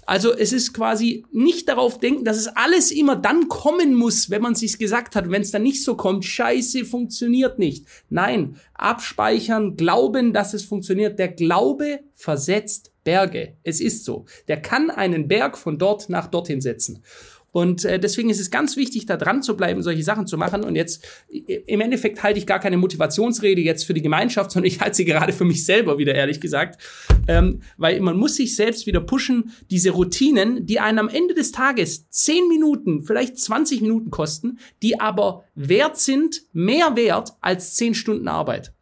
Also 0.05 0.35
es 0.37 0.53
ist 0.53 0.73
quasi 0.73 1.25
nicht 1.31 1.69
darauf 1.69 2.01
denken, 2.01 2.25
dass 2.25 2.39
es 2.39 2.49
alles 2.49 2.91
immer 2.91 3.15
dann 3.15 3.47
kommen 3.47 3.95
muss, 3.95 4.31
wenn 4.31 4.43
man 4.43 4.57
sich's 4.57 4.79
gesagt 4.79 5.15
hat. 5.15 5.31
Wenn 5.31 5.43
es 5.43 5.53
dann 5.53 5.63
nicht 5.63 5.85
so 5.85 5.95
kommt, 5.95 6.25
scheiße, 6.25 6.85
funktioniert 6.85 7.61
nicht. 7.61 7.87
Nein, 8.11 8.57
abspeichern, 8.75 9.77
glauben, 9.77 10.33
dass 10.33 10.55
es 10.55 10.65
funktioniert. 10.65 11.21
Der 11.21 11.29
Glaube 11.29 12.01
versetzt 12.17 12.91
Berge. 13.05 13.59
Es 13.63 13.81
ist 13.81 14.05
so. 14.05 14.25
Der 14.49 14.61
kann 14.61 14.91
einen 14.91 15.29
Berg 15.29 15.57
von 15.57 15.79
dort 15.79 16.09
nach 16.09 16.27
dorthin 16.27 16.61
setzen. 16.61 17.05
Und 17.51 17.85
äh, 17.85 17.99
deswegen 17.99 18.31
ist 18.31 18.41
es 18.41 18.51
ganz 18.51 18.77
wichtig, 18.77 19.07
da 19.07 19.17
dran 19.17 19.43
zu 19.43 19.57
bleiben, 19.57 19.83
solche 19.83 20.03
Sachen 20.03 20.27
zu 20.27 20.37
machen. 20.37 20.65
Und 20.65 20.77
jetzt, 20.77 21.07
im 21.29 21.81
Endeffekt 21.81 22.23
halte 22.23 22.39
ich 22.39 22.47
gar 22.47 22.59
keine 22.61 22.77
Motivationsrede 22.77 23.61
jetzt 23.61 23.85
für 23.85 23.95
die 23.95 24.03
Gemeinschaft, 24.03 24.51
sondern 24.51 24.69
ich 24.69 24.81
halte 24.81 24.97
sie 24.97 25.05
gerade 25.05 25.33
für 25.33 25.45
mich 25.45 25.65
selber 25.65 25.99
wieder, 25.99 26.15
ehrlich 26.15 26.41
gesagt. 26.41 26.81
Ähm, 27.27 27.63
weil 27.77 28.01
man 28.01 28.17
muss 28.17 28.37
sich 28.37 28.55
selbst 28.55 28.87
wieder 28.87 29.01
pushen, 29.01 29.53
diese 29.71 29.91
Routinen, 29.91 30.67
die 30.67 30.81
einen 30.81 30.99
am 30.99 31.09
Ende 31.09 31.35
des 31.35 31.53
Tages 31.53 32.09
10 32.11 32.49
Minuten, 32.49 33.03
vielleicht 33.03 33.39
20 33.39 33.81
Minuten 33.81 34.11
kosten, 34.11 34.59
die 34.83 35.01
aber 35.01 35.45
wert 35.55 35.99
sind, 35.99 36.43
mehr 36.53 36.97
wert 36.97 37.33
als 37.41 37.75
10 37.75 37.95
Stunden 37.95 38.29
Arbeit. 38.29 38.73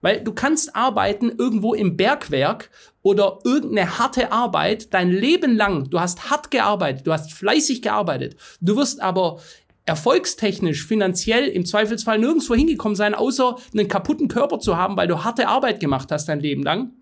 Weil 0.00 0.22
du 0.22 0.32
kannst 0.32 0.76
arbeiten 0.76 1.32
irgendwo 1.36 1.74
im 1.74 1.96
Bergwerk 1.96 2.70
oder 3.02 3.38
irgendeine 3.44 3.98
harte 3.98 4.32
Arbeit 4.32 4.92
dein 4.92 5.10
Leben 5.10 5.56
lang. 5.56 5.90
Du 5.90 6.00
hast 6.00 6.30
hart 6.30 6.50
gearbeitet, 6.50 7.06
du 7.06 7.12
hast 7.12 7.32
fleißig 7.32 7.82
gearbeitet. 7.82 8.36
Du 8.60 8.76
wirst 8.76 9.00
aber 9.00 9.40
erfolgstechnisch, 9.86 10.84
finanziell 10.84 11.46
im 11.46 11.64
Zweifelsfall 11.64 12.18
nirgendwo 12.18 12.54
hingekommen 12.54 12.96
sein, 12.96 13.14
außer 13.14 13.56
einen 13.72 13.88
kaputten 13.88 14.28
Körper 14.28 14.58
zu 14.58 14.76
haben, 14.76 14.96
weil 14.96 15.08
du 15.08 15.24
harte 15.24 15.48
Arbeit 15.48 15.80
gemacht 15.80 16.10
hast 16.10 16.28
dein 16.28 16.40
Leben 16.40 16.62
lang 16.62 16.92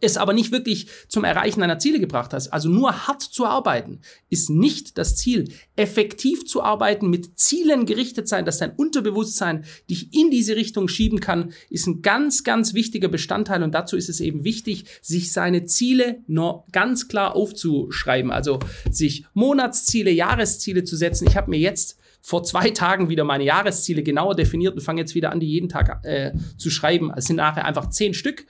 es 0.00 0.16
aber 0.16 0.32
nicht 0.32 0.52
wirklich 0.52 0.88
zum 1.08 1.24
Erreichen 1.24 1.60
deiner 1.60 1.78
Ziele 1.78 2.00
gebracht 2.00 2.32
hast. 2.32 2.48
Also 2.48 2.68
nur 2.68 3.06
hart 3.06 3.22
zu 3.22 3.46
arbeiten 3.46 4.00
ist 4.28 4.50
nicht 4.50 4.98
das 4.98 5.16
Ziel. 5.16 5.52
Effektiv 5.76 6.46
zu 6.46 6.62
arbeiten, 6.62 7.10
mit 7.10 7.38
Zielen 7.38 7.86
gerichtet 7.86 8.28
sein, 8.28 8.44
dass 8.44 8.58
dein 8.58 8.72
Unterbewusstsein 8.72 9.64
dich 9.88 10.14
in 10.14 10.30
diese 10.30 10.56
Richtung 10.56 10.88
schieben 10.88 11.20
kann, 11.20 11.52
ist 11.70 11.86
ein 11.86 12.02
ganz, 12.02 12.44
ganz 12.44 12.74
wichtiger 12.74 13.08
Bestandteil. 13.08 13.62
Und 13.62 13.72
dazu 13.72 13.96
ist 13.96 14.08
es 14.08 14.20
eben 14.20 14.44
wichtig, 14.44 14.84
sich 15.02 15.32
seine 15.32 15.64
Ziele 15.64 16.22
nur 16.26 16.64
ganz 16.72 17.08
klar 17.08 17.34
aufzuschreiben. 17.34 18.30
Also 18.30 18.58
sich 18.90 19.24
Monatsziele, 19.34 20.10
Jahresziele 20.10 20.84
zu 20.84 20.96
setzen. 20.96 21.26
Ich 21.28 21.36
habe 21.36 21.50
mir 21.50 21.58
jetzt 21.58 21.98
vor 22.20 22.42
zwei 22.42 22.70
Tagen 22.70 23.08
wieder 23.08 23.24
meine 23.24 23.44
Jahresziele 23.44 24.02
genauer 24.02 24.34
definiert 24.34 24.74
und 24.74 24.82
fange 24.82 25.00
jetzt 25.00 25.14
wieder 25.14 25.32
an, 25.32 25.40
die 25.40 25.48
jeden 25.48 25.68
Tag 25.68 26.04
äh, 26.04 26.32
zu 26.56 26.70
schreiben. 26.70 27.12
Es 27.16 27.26
sind 27.26 27.36
nachher 27.36 27.64
einfach 27.64 27.90
zehn 27.90 28.12
Stück 28.14 28.46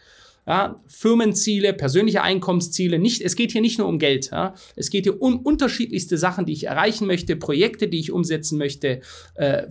ja, 0.48 0.76
Firmenziele, 0.86 1.74
persönliche 1.74 2.22
Einkommensziele. 2.22 2.98
Nicht, 2.98 3.20
es 3.20 3.36
geht 3.36 3.52
hier 3.52 3.60
nicht 3.60 3.78
nur 3.78 3.86
um 3.86 3.98
Geld. 3.98 4.30
Ja. 4.30 4.54
Es 4.76 4.88
geht 4.88 5.04
hier 5.04 5.20
um 5.20 5.40
unterschiedlichste 5.40 6.16
Sachen, 6.16 6.46
die 6.46 6.54
ich 6.54 6.64
erreichen 6.64 7.06
möchte, 7.06 7.36
Projekte, 7.36 7.86
die 7.86 8.00
ich 8.00 8.12
umsetzen 8.12 8.56
möchte, 8.56 9.02
äh, 9.34 9.64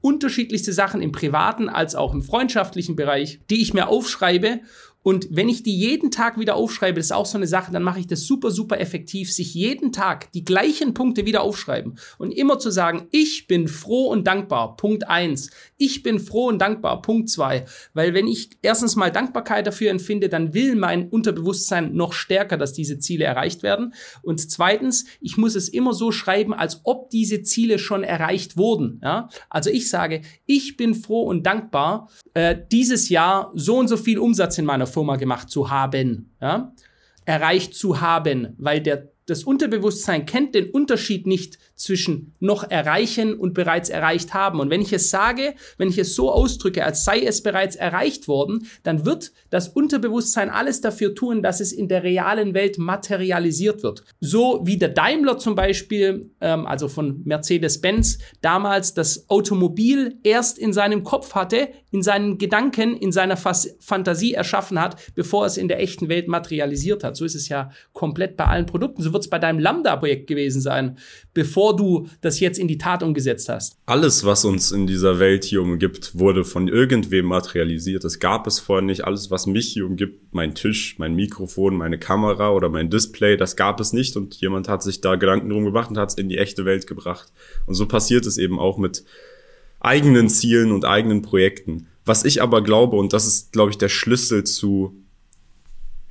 unterschiedlichste 0.00 0.72
Sachen 0.72 1.02
im 1.02 1.12
privaten 1.12 1.68
als 1.68 1.94
auch 1.94 2.14
im 2.14 2.22
freundschaftlichen 2.22 2.96
Bereich, 2.96 3.40
die 3.50 3.60
ich 3.60 3.74
mir 3.74 3.88
aufschreibe 3.88 4.60
und 5.02 5.28
wenn 5.30 5.48
ich 5.48 5.62
die 5.62 5.76
jeden 5.76 6.10
Tag 6.10 6.38
wieder 6.38 6.54
aufschreibe, 6.54 6.96
das 6.96 7.06
ist 7.06 7.12
auch 7.12 7.26
so 7.26 7.36
eine 7.36 7.46
Sache, 7.46 7.72
dann 7.72 7.82
mache 7.82 8.00
ich 8.00 8.06
das 8.06 8.22
super, 8.24 8.50
super 8.50 8.80
effektiv, 8.80 9.32
sich 9.32 9.54
jeden 9.54 9.92
Tag 9.92 10.30
die 10.32 10.44
gleichen 10.44 10.94
Punkte 10.94 11.26
wieder 11.26 11.42
aufschreiben 11.42 11.98
und 12.18 12.30
immer 12.32 12.58
zu 12.58 12.70
sagen, 12.70 13.08
ich 13.10 13.46
bin 13.46 13.68
froh 13.68 14.06
und 14.06 14.26
dankbar, 14.26 14.76
Punkt 14.76 15.08
eins. 15.08 15.50
Ich 15.76 16.02
bin 16.02 16.20
froh 16.20 16.46
und 16.48 16.60
dankbar, 16.60 17.02
Punkt 17.02 17.28
zwei. 17.28 17.64
Weil 17.94 18.14
wenn 18.14 18.28
ich 18.28 18.50
erstens 18.62 18.94
mal 18.94 19.10
Dankbarkeit 19.10 19.66
dafür 19.66 19.90
empfinde, 19.90 20.28
dann 20.28 20.54
will 20.54 20.76
mein 20.76 21.08
Unterbewusstsein 21.08 21.94
noch 21.94 22.12
stärker, 22.12 22.56
dass 22.56 22.72
diese 22.72 22.98
Ziele 22.98 23.24
erreicht 23.24 23.62
werden. 23.62 23.94
Und 24.22 24.50
zweitens, 24.50 25.06
ich 25.20 25.36
muss 25.36 25.56
es 25.56 25.68
immer 25.68 25.94
so 25.94 26.12
schreiben, 26.12 26.54
als 26.54 26.80
ob 26.84 27.10
diese 27.10 27.42
Ziele 27.42 27.78
schon 27.78 28.04
erreicht 28.04 28.56
wurden. 28.56 29.00
Ja? 29.02 29.28
Also 29.50 29.70
ich 29.70 29.90
sage, 29.90 30.22
ich 30.46 30.76
bin 30.76 30.94
froh 30.94 31.22
und 31.22 31.44
dankbar, 31.44 32.08
äh, 32.34 32.56
dieses 32.70 33.08
Jahr 33.08 33.50
so 33.54 33.78
und 33.78 33.88
so 33.88 33.96
viel 33.96 34.18
Umsatz 34.18 34.58
in 34.58 34.64
meiner 34.64 34.86
Firma 34.92 35.16
gemacht 35.16 35.50
zu 35.50 35.70
haben, 35.70 36.34
ja, 36.40 36.72
erreicht 37.24 37.74
zu 37.74 38.00
haben, 38.00 38.54
weil 38.58 38.80
der 38.80 39.12
das 39.26 39.44
Unterbewusstsein 39.44 40.26
kennt 40.26 40.54
den 40.54 40.70
Unterschied 40.70 41.26
nicht 41.26 41.58
zwischen 41.82 42.34
noch 42.38 42.70
erreichen 42.70 43.34
und 43.34 43.54
bereits 43.54 43.88
erreicht 43.88 44.34
haben. 44.34 44.60
Und 44.60 44.70
wenn 44.70 44.80
ich 44.80 44.92
es 44.92 45.10
sage, 45.10 45.54
wenn 45.78 45.88
ich 45.88 45.98
es 45.98 46.14
so 46.14 46.30
ausdrücke, 46.30 46.84
als 46.84 47.04
sei 47.04 47.20
es 47.20 47.42
bereits 47.42 47.74
erreicht 47.74 48.28
worden, 48.28 48.66
dann 48.84 49.04
wird 49.04 49.32
das 49.50 49.68
Unterbewusstsein 49.68 50.48
alles 50.48 50.80
dafür 50.80 51.14
tun, 51.14 51.42
dass 51.42 51.60
es 51.60 51.72
in 51.72 51.88
der 51.88 52.04
realen 52.04 52.54
Welt 52.54 52.78
materialisiert 52.78 53.82
wird. 53.82 54.04
So 54.20 54.60
wie 54.64 54.78
der 54.78 54.90
Daimler 54.90 55.38
zum 55.38 55.56
Beispiel, 55.56 56.30
ähm, 56.40 56.66
also 56.66 56.86
von 56.86 57.22
Mercedes-Benz, 57.24 58.18
damals 58.40 58.94
das 58.94 59.28
Automobil 59.28 60.18
erst 60.22 60.58
in 60.58 60.72
seinem 60.72 61.02
Kopf 61.02 61.34
hatte, 61.34 61.68
in 61.90 62.02
seinen 62.02 62.38
Gedanken, 62.38 62.96
in 62.96 63.10
seiner 63.10 63.36
Fas 63.36 63.76
Fantasie 63.80 64.34
erschaffen 64.34 64.80
hat, 64.80 64.96
bevor 65.14 65.46
es 65.46 65.56
in 65.56 65.66
der 65.66 65.80
echten 65.80 66.08
Welt 66.08 66.28
materialisiert 66.28 67.02
hat. 67.02 67.16
So 67.16 67.24
ist 67.24 67.34
es 67.34 67.48
ja 67.48 67.70
komplett 67.92 68.36
bei 68.36 68.44
allen 68.44 68.66
Produkten. 68.66 69.02
So 69.02 69.12
wird 69.12 69.24
es 69.24 69.30
bei 69.30 69.40
deinem 69.40 69.58
Lambda-Projekt 69.58 70.26
gewesen 70.28 70.60
sein, 70.60 70.98
bevor 71.34 71.76
du 71.76 72.08
das 72.20 72.40
jetzt 72.40 72.58
in 72.58 72.68
die 72.68 72.78
Tat 72.78 73.02
umgesetzt 73.02 73.48
hast. 73.48 73.76
Alles, 73.86 74.24
was 74.24 74.44
uns 74.44 74.72
in 74.72 74.86
dieser 74.86 75.18
Welt 75.18 75.44
hier 75.44 75.62
umgibt, 75.62 76.18
wurde 76.18 76.44
von 76.44 76.68
irgendwem 76.68 77.26
materialisiert. 77.26 78.04
Es 78.04 78.18
gab 78.18 78.46
es 78.46 78.58
vorher 78.58 78.82
nicht. 78.82 79.04
Alles, 79.04 79.30
was 79.30 79.46
mich 79.46 79.68
hier 79.68 79.86
umgibt, 79.86 80.32
mein 80.32 80.54
Tisch, 80.54 80.96
mein 80.98 81.14
Mikrofon, 81.14 81.76
meine 81.76 81.98
Kamera 81.98 82.50
oder 82.50 82.68
mein 82.68 82.90
Display, 82.90 83.36
das 83.36 83.56
gab 83.56 83.80
es 83.80 83.92
nicht. 83.92 84.16
Und 84.16 84.36
jemand 84.36 84.68
hat 84.68 84.82
sich 84.82 85.00
da 85.00 85.16
Gedanken 85.16 85.48
drum 85.48 85.64
gemacht 85.64 85.90
und 85.90 85.98
hat 85.98 86.10
es 86.10 86.16
in 86.16 86.28
die 86.28 86.38
echte 86.38 86.64
Welt 86.64 86.86
gebracht. 86.86 87.32
Und 87.66 87.74
so 87.74 87.86
passiert 87.86 88.26
es 88.26 88.38
eben 88.38 88.58
auch 88.58 88.78
mit 88.78 89.04
eigenen 89.80 90.28
Zielen 90.28 90.72
und 90.72 90.84
eigenen 90.84 91.22
Projekten. 91.22 91.88
Was 92.04 92.24
ich 92.24 92.42
aber 92.42 92.62
glaube, 92.62 92.96
und 92.96 93.12
das 93.12 93.26
ist, 93.26 93.52
glaube 93.52 93.70
ich, 93.70 93.78
der 93.78 93.88
Schlüssel 93.88 94.44
zu 94.44 95.01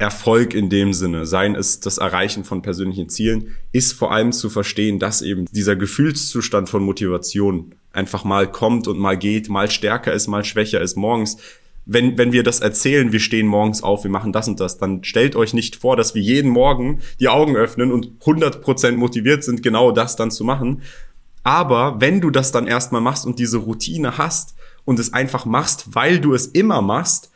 Erfolg 0.01 0.55
in 0.55 0.69
dem 0.69 0.93
Sinne, 0.93 1.27
seien 1.27 1.55
es 1.55 1.79
das 1.79 1.99
Erreichen 1.99 2.43
von 2.43 2.63
persönlichen 2.63 3.07
Zielen, 3.07 3.55
ist 3.71 3.93
vor 3.93 4.11
allem 4.11 4.31
zu 4.31 4.49
verstehen, 4.49 4.97
dass 4.97 5.21
eben 5.21 5.45
dieser 5.51 5.75
Gefühlszustand 5.75 6.69
von 6.69 6.83
Motivation 6.83 7.75
einfach 7.93 8.23
mal 8.23 8.51
kommt 8.51 8.87
und 8.87 8.97
mal 8.97 9.15
geht, 9.15 9.47
mal 9.47 9.69
stärker 9.69 10.11
ist, 10.11 10.27
mal 10.27 10.43
schwächer 10.43 10.81
ist 10.81 10.97
morgens. 10.97 11.37
Wenn, 11.85 12.17
wenn 12.17 12.31
wir 12.31 12.41
das 12.41 12.61
erzählen, 12.61 13.11
wir 13.11 13.19
stehen 13.19 13.45
morgens 13.45 13.83
auf, 13.83 14.03
wir 14.03 14.11
machen 14.11 14.33
das 14.33 14.47
und 14.47 14.59
das, 14.59 14.79
dann 14.79 15.03
stellt 15.03 15.35
euch 15.35 15.53
nicht 15.53 15.75
vor, 15.75 15.95
dass 15.95 16.15
wir 16.15 16.21
jeden 16.21 16.49
Morgen 16.49 17.01
die 17.19 17.29
Augen 17.29 17.55
öffnen 17.55 17.91
und 17.91 18.19
100% 18.21 18.93
motiviert 18.93 19.43
sind, 19.43 19.61
genau 19.61 19.91
das 19.91 20.15
dann 20.15 20.31
zu 20.31 20.43
machen. 20.43 20.81
Aber 21.43 22.01
wenn 22.01 22.21
du 22.21 22.31
das 22.31 22.51
dann 22.51 22.65
erstmal 22.65 23.01
machst 23.01 23.25
und 23.25 23.37
diese 23.37 23.57
Routine 23.57 24.17
hast 24.17 24.55
und 24.83 24.99
es 24.99 25.13
einfach 25.13 25.45
machst, 25.45 25.93
weil 25.93 26.19
du 26.19 26.33
es 26.33 26.47
immer 26.47 26.81
machst, 26.81 27.31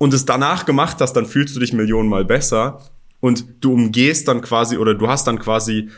und 0.00 0.14
es 0.14 0.24
danach 0.24 0.64
gemacht 0.64 0.96
hast, 1.00 1.12
dann 1.12 1.26
fühlst 1.26 1.54
du 1.54 1.60
dich 1.60 1.74
Millionenmal 1.74 2.24
besser 2.24 2.80
und 3.20 3.44
du 3.60 3.74
umgehst 3.74 4.26
dann 4.28 4.40
quasi 4.40 4.78
oder 4.78 4.94
du 4.94 5.08
hast 5.08 5.26
dann 5.26 5.38
quasi 5.38 5.90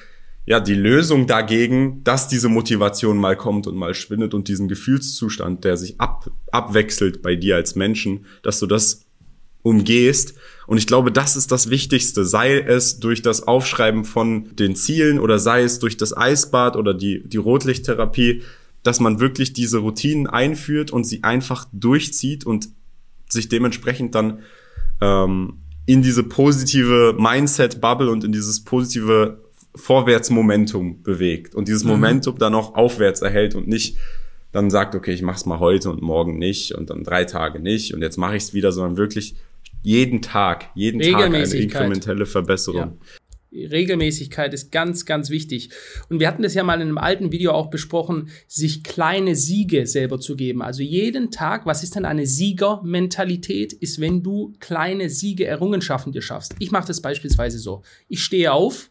ja 0.45 0.59
die 0.59 0.75
Lösung 0.75 1.29
dagegen, 1.29 2.03
dass 2.03 2.27
diese 2.27 2.49
Motivation 2.49 3.17
mal 3.17 3.37
kommt 3.37 3.69
und 3.69 3.77
mal 3.77 3.95
schwindet 3.95 4.35
und 4.35 4.49
diesen 4.49 4.67
Gefühlszustand, 4.67 5.63
der 5.63 5.77
sich 5.77 6.01
ab, 6.01 6.29
abwechselt 6.51 7.23
bei 7.23 7.37
dir 7.37 7.55
als 7.55 7.77
Menschen, 7.77 8.27
dass 8.43 8.59
du 8.59 8.67
das 8.67 9.07
umgehst. 9.63 10.35
Und 10.67 10.79
ich 10.79 10.89
glaube, 10.89 11.13
das 11.13 11.37
ist 11.37 11.53
das 11.53 11.71
Wichtigste, 11.71 12.25
sei 12.25 12.59
es 12.59 12.99
durch 12.99 13.23
das 13.23 13.47
Aufschreiben 13.47 14.05
von 14.05 14.57
den 14.57 14.75
Zielen 14.75 15.21
oder 15.21 15.39
sei 15.39 15.63
es 15.63 15.79
durch 15.79 15.97
das 15.97 16.17
Eisbad 16.17 16.75
oder 16.75 16.93
die, 16.93 17.23
die 17.29 17.37
Rotlichttherapie, 17.37 18.43
dass 18.83 18.99
man 18.99 19.21
wirklich 19.21 19.53
diese 19.53 19.79
Routinen 19.79 20.27
einführt 20.27 20.91
und 20.91 21.05
sie 21.05 21.23
einfach 21.23 21.69
durchzieht 21.73 22.45
und 22.45 22.69
sich 23.33 23.49
dementsprechend 23.49 24.15
dann 24.15 24.41
ähm, 25.01 25.59
in 25.87 26.03
diese 26.03 26.23
positive 26.23 27.17
Mindset-Bubble 27.19 28.11
und 28.11 28.25
in 28.25 28.33
dieses 28.33 28.65
positive 28.65 29.43
Vorwärtsmomentum 29.75 31.03
bewegt 31.03 31.55
und 31.55 31.69
dieses 31.69 31.85
mhm. 31.85 31.91
Momentum 31.91 32.39
dann 32.39 32.55
auch 32.55 32.75
aufwärts 32.75 33.23
erhält 33.23 33.55
und 33.55 33.69
nicht 33.69 33.97
dann 34.53 34.69
sagt, 34.71 34.95
okay, 34.95 35.13
ich 35.13 35.23
mach's 35.23 35.47
mal 35.47 35.61
heute 35.61 35.91
und 35.91 36.03
morgen 36.03 36.39
nicht 36.39 36.73
und 36.73 36.91
dann 36.91 37.05
drei 37.05 37.25
Tage 37.25 37.59
nicht 37.59 37.95
und 37.95 38.03
jetzt 38.03 38.19
mache 38.19 38.37
ich 38.37 38.43
es 38.45 38.55
wieder, 38.55 38.71
sondern 38.71 38.99
wirklich 38.99 39.35
jeden 39.83 40.23
Tag, 40.23 40.67
jeden 40.75 41.01
Tag 41.01 41.25
eine 41.25 41.43
inkrementelle 41.43 42.27
Verbesserung. 42.27 42.81
Ja. 42.81 42.93
Regelmäßigkeit 43.53 44.55
ist 44.55 44.73
ganz, 44.73 45.05
ganz 45.05 45.31
wichtig. 45.31 45.71
Und 46.09 46.21
wir 46.21 46.29
hatten 46.29 46.43
das 46.43 46.55
ja 46.55 46.63
mal 46.63 46.81
in 46.81 46.89
einem 46.89 46.99
alten 46.99 47.33
Video 47.33 47.53
auch 47.53 47.71
besprochen, 47.71 48.31
sich 48.47 48.83
kleine 48.83 49.37
Siege 49.37 49.87
selber 49.87 50.21
zu 50.21 50.37
geben. 50.37 50.63
Also 50.63 50.83
jeden 50.83 51.31
Tag, 51.31 51.67
was 51.67 51.83
ist 51.83 51.97
denn 51.97 52.05
eine 52.05 52.27
Siegermentalität? 52.27 53.73
Ist, 53.73 54.01
wenn 54.01 54.23
du 54.23 54.55
kleine 54.61 55.11
Siege, 55.11 55.47
Errungenschaften 55.47 56.13
dir 56.13 56.23
schaffst. 56.23 56.55
Ich 56.59 56.71
mache 56.71 56.87
das 56.87 57.03
beispielsweise 57.03 57.59
so. 57.59 57.83
Ich 58.09 58.23
stehe 58.23 58.53
auf, 58.53 58.91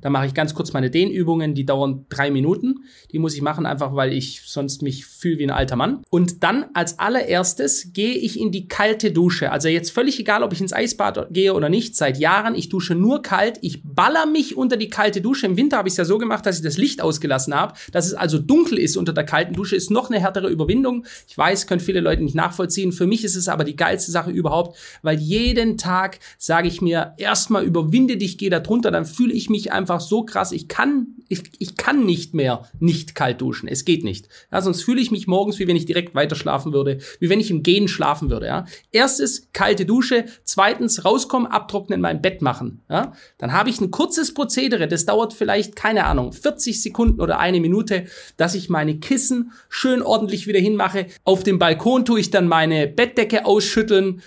Dann 0.00 0.12
mache 0.12 0.26
ich 0.26 0.34
ganz 0.34 0.54
kurz 0.54 0.72
meine 0.72 0.90
Dehnübungen, 0.90 1.54
die 1.54 1.66
dauern 1.66 2.06
drei 2.08 2.30
Minuten. 2.30 2.84
Die 3.12 3.18
muss 3.18 3.34
ich 3.34 3.42
machen, 3.42 3.66
einfach 3.66 3.94
weil 3.94 4.12
ich 4.12 4.42
sonst 4.46 4.82
mich 4.82 5.06
fühle 5.06 5.38
wie 5.38 5.44
ein 5.44 5.50
alter 5.50 5.76
Mann. 5.76 6.02
Und 6.10 6.42
dann 6.42 6.66
als 6.74 6.98
allererstes 6.98 7.92
gehe 7.92 8.14
ich 8.14 8.38
in 8.38 8.52
die 8.52 8.68
kalte 8.68 9.10
Dusche. 9.12 9.50
Also 9.50 9.68
jetzt 9.68 9.90
völlig 9.90 10.18
egal, 10.20 10.42
ob 10.42 10.52
ich 10.52 10.60
ins 10.60 10.72
Eisbad 10.72 11.28
gehe 11.30 11.54
oder 11.54 11.68
nicht. 11.68 11.96
Seit 11.96 12.18
Jahren, 12.18 12.54
ich 12.54 12.68
dusche 12.68 12.94
nur 12.94 13.22
kalt. 13.22 13.58
Ich 13.62 13.82
baller 13.84 14.26
mich 14.26 14.56
unter 14.56 14.76
die 14.76 14.88
kalte 14.88 15.20
Dusche. 15.20 15.46
Im 15.46 15.56
Winter 15.56 15.78
habe 15.78 15.88
ich 15.88 15.92
es 15.92 15.98
ja 15.98 16.04
so 16.04 16.18
gemacht, 16.18 16.46
dass 16.46 16.56
ich 16.56 16.62
das 16.62 16.78
Licht 16.78 17.00
ausgelassen 17.00 17.54
habe. 17.54 17.74
Dass 17.92 18.06
es 18.06 18.14
also 18.14 18.38
dunkel 18.38 18.78
ist 18.78 18.96
unter 18.96 19.12
der 19.12 19.24
kalten 19.24 19.54
Dusche, 19.54 19.76
ist 19.76 19.90
noch 19.90 20.10
eine 20.10 20.20
härtere 20.20 20.48
Überwindung. 20.48 21.04
Ich 21.26 21.36
weiß, 21.36 21.66
können 21.66 21.80
viele 21.80 22.00
Leute 22.00 22.22
nicht 22.22 22.34
nachvollziehen. 22.34 22.92
Für 22.92 23.06
mich 23.06 23.24
ist 23.24 23.36
es 23.36 23.48
aber 23.48 23.64
die 23.64 23.76
geilste 23.76 24.10
Sache 24.10 24.30
überhaupt, 24.30 24.76
weil 25.02 25.18
jeden 25.18 25.78
Tag 25.78 26.18
sage 26.38 26.68
ich 26.68 26.80
mir, 26.80 27.14
erstmal 27.16 27.64
überwinde 27.64 28.16
dich, 28.16 28.38
geh 28.38 28.50
da 28.50 28.60
drunter, 28.60 28.90
dann 28.90 29.04
fühle 29.04 29.32
ich 29.32 29.50
mich 29.50 29.72
einfach 29.78 30.00
so 30.00 30.24
krass. 30.24 30.52
Ich 30.52 30.68
kann, 30.68 31.14
ich, 31.28 31.44
ich 31.58 31.76
kann 31.76 32.04
nicht 32.04 32.34
mehr 32.34 32.64
nicht 32.78 33.14
kalt 33.14 33.40
duschen. 33.40 33.68
Es 33.68 33.84
geht 33.84 34.04
nicht. 34.04 34.28
Ja, 34.52 34.60
sonst 34.60 34.82
fühle 34.82 35.00
ich 35.00 35.10
mich 35.10 35.26
morgens, 35.26 35.58
wie 35.58 35.66
wenn 35.66 35.76
ich 35.76 35.86
direkt 35.86 36.14
weiter 36.14 36.36
schlafen 36.36 36.72
würde, 36.72 36.98
wie 37.20 37.30
wenn 37.30 37.40
ich 37.40 37.50
im 37.50 37.62
Gehen 37.62 37.88
schlafen 37.88 38.28
würde. 38.28 38.46
Ja. 38.46 38.66
Erstes, 38.92 39.48
kalte 39.52 39.86
Dusche. 39.86 40.26
Zweitens, 40.44 41.04
rauskommen, 41.04 41.50
abtrocknen, 41.50 42.00
mein 42.00 42.20
Bett 42.20 42.42
machen. 42.42 42.82
Ja. 42.90 43.12
Dann 43.38 43.52
habe 43.52 43.70
ich 43.70 43.80
ein 43.80 43.90
kurzes 43.90 44.34
Prozedere, 44.34 44.88
das 44.88 45.06
dauert 45.06 45.32
vielleicht, 45.32 45.76
keine 45.76 46.04
Ahnung, 46.04 46.32
40 46.32 46.82
Sekunden 46.82 47.20
oder 47.20 47.38
eine 47.38 47.60
Minute, 47.60 48.06
dass 48.36 48.54
ich 48.54 48.68
meine 48.68 48.98
Kissen 48.98 49.52
schön 49.68 50.02
ordentlich 50.02 50.46
wieder 50.46 50.60
hinmache. 50.60 51.06
Auf 51.24 51.44
dem 51.44 51.58
Balkon 51.58 52.04
tue 52.04 52.20
ich 52.20 52.30
dann 52.30 52.48
meine 52.48 52.88
Bettdecke 52.88 53.46
ausschütteln, 53.46 54.22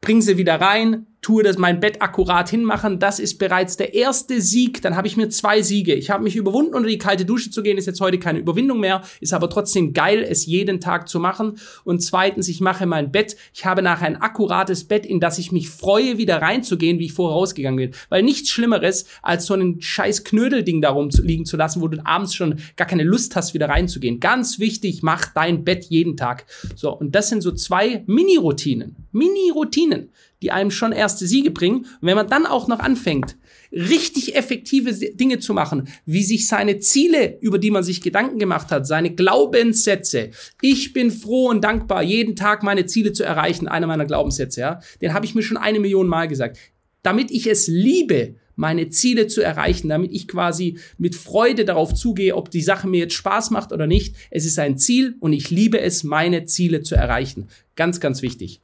bring 0.00 0.22
sie 0.22 0.38
wieder 0.38 0.60
rein, 0.60 1.06
tue 1.20 1.42
das 1.42 1.58
mein 1.58 1.80
Bett 1.80 2.00
akkurat 2.00 2.48
hinmachen, 2.48 2.98
das 2.98 3.18
ist 3.18 3.38
bereits 3.38 3.76
der 3.76 3.94
erste 3.94 4.40
Sieg. 4.40 4.82
Dann 4.82 4.96
habe 4.96 5.08
ich 5.08 5.16
mir 5.16 5.28
zwei 5.28 5.62
Siege. 5.62 5.94
Ich 5.94 6.10
habe 6.10 6.22
mich 6.22 6.36
überwunden, 6.36 6.74
unter 6.74 6.88
die 6.88 6.98
kalte 6.98 7.24
Dusche 7.24 7.50
zu 7.50 7.62
gehen, 7.62 7.76
ist 7.76 7.86
jetzt 7.86 8.00
heute 8.00 8.18
keine 8.18 8.38
Überwindung 8.38 8.80
mehr, 8.80 9.02
ist 9.20 9.34
aber 9.34 9.50
trotzdem 9.50 9.92
geil, 9.92 10.24
es 10.28 10.46
jeden 10.46 10.80
Tag 10.80 11.08
zu 11.08 11.18
machen. 11.18 11.58
Und 11.84 12.00
zweitens, 12.00 12.48
ich 12.48 12.60
mache 12.60 12.86
mein 12.86 13.10
Bett. 13.10 13.36
Ich 13.52 13.66
habe 13.66 13.82
nachher 13.82 14.06
ein 14.06 14.16
akkurates 14.16 14.84
Bett, 14.84 15.04
in 15.04 15.20
das 15.20 15.38
ich 15.38 15.50
mich 15.50 15.68
freue, 15.68 16.18
wieder 16.18 16.40
reinzugehen, 16.40 16.98
wie 16.98 17.06
ich 17.06 17.12
vorher 17.12 17.36
rausgegangen 17.36 17.90
bin. 17.90 18.00
Weil 18.08 18.22
nichts 18.22 18.50
Schlimmeres, 18.50 19.06
als 19.22 19.46
so 19.46 19.54
ein 19.54 19.80
scheiß 19.80 20.24
Knödelding 20.24 20.80
darum 20.80 21.10
liegen 21.22 21.46
zu 21.46 21.56
lassen, 21.56 21.80
wo 21.80 21.88
du 21.88 21.98
abends 22.06 22.34
schon 22.34 22.56
gar 22.76 22.86
keine 22.86 23.02
Lust 23.02 23.34
hast, 23.34 23.54
wieder 23.54 23.68
reinzugehen. 23.68 24.20
Ganz 24.20 24.58
wichtig, 24.58 25.02
mach 25.02 25.32
dein 25.34 25.64
Bett 25.64 25.86
jeden 25.86 26.16
Tag. 26.16 26.46
So, 26.76 26.96
und 26.96 27.14
das 27.14 27.28
sind 27.28 27.42
so 27.42 27.52
zwei 27.52 28.04
Mini-Routinen. 28.06 28.96
Mini-Routinen 29.12 30.10
die 30.42 30.50
einem 30.50 30.70
schon 30.70 30.92
erste 30.92 31.26
Siege 31.26 31.50
bringen. 31.50 31.78
Und 31.78 32.02
wenn 32.02 32.16
man 32.16 32.28
dann 32.28 32.46
auch 32.46 32.68
noch 32.68 32.80
anfängt, 32.80 33.36
richtig 33.72 34.36
effektive 34.36 34.92
Dinge 34.92 35.38
zu 35.38 35.52
machen, 35.52 35.88
wie 36.06 36.22
sich 36.22 36.46
seine 36.46 36.78
Ziele, 36.78 37.38
über 37.40 37.58
die 37.58 37.70
man 37.70 37.82
sich 37.82 38.00
Gedanken 38.00 38.38
gemacht 38.38 38.70
hat, 38.70 38.86
seine 38.86 39.14
Glaubenssätze. 39.14 40.30
Ich 40.62 40.92
bin 40.92 41.10
froh 41.10 41.48
und 41.48 41.62
dankbar, 41.62 42.02
jeden 42.02 42.36
Tag 42.36 42.62
meine 42.62 42.86
Ziele 42.86 43.12
zu 43.12 43.24
erreichen, 43.24 43.68
einer 43.68 43.86
meiner 43.86 44.06
Glaubenssätze, 44.06 44.60
ja. 44.60 44.80
Den 45.00 45.12
habe 45.12 45.26
ich 45.26 45.34
mir 45.34 45.42
schon 45.42 45.56
eine 45.56 45.80
Million 45.80 46.08
Mal 46.08 46.28
gesagt. 46.28 46.58
Damit 47.02 47.30
ich 47.30 47.46
es 47.46 47.68
liebe, 47.68 48.34
meine 48.56 48.88
Ziele 48.90 49.28
zu 49.28 49.40
erreichen, 49.40 49.88
damit 49.88 50.12
ich 50.12 50.26
quasi 50.26 50.78
mit 50.98 51.14
Freude 51.14 51.64
darauf 51.64 51.94
zugehe, 51.94 52.34
ob 52.34 52.50
die 52.50 52.60
Sache 52.60 52.88
mir 52.88 52.98
jetzt 52.98 53.14
Spaß 53.14 53.50
macht 53.50 53.72
oder 53.72 53.86
nicht. 53.86 54.16
Es 54.30 54.44
ist 54.44 54.58
ein 54.58 54.78
Ziel 54.78 55.14
und 55.20 55.32
ich 55.32 55.50
liebe 55.50 55.80
es, 55.80 56.02
meine 56.02 56.44
Ziele 56.44 56.82
zu 56.82 56.96
erreichen. 56.96 57.46
Ganz, 57.76 58.00
ganz 58.00 58.20
wichtig. 58.20 58.60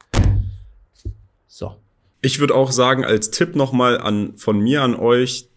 So. 1.57 1.77
Ich 2.21 2.39
würde 2.39 2.53
auch 2.53 2.73
sagen, 2.73 3.05
als 3.05 3.31
Tipp 3.31 3.55
nochmal 3.55 3.97
an, 3.97 4.35
von 4.35 4.59
mir 4.59 4.81
an 4.81 4.93
euch, 4.93 5.47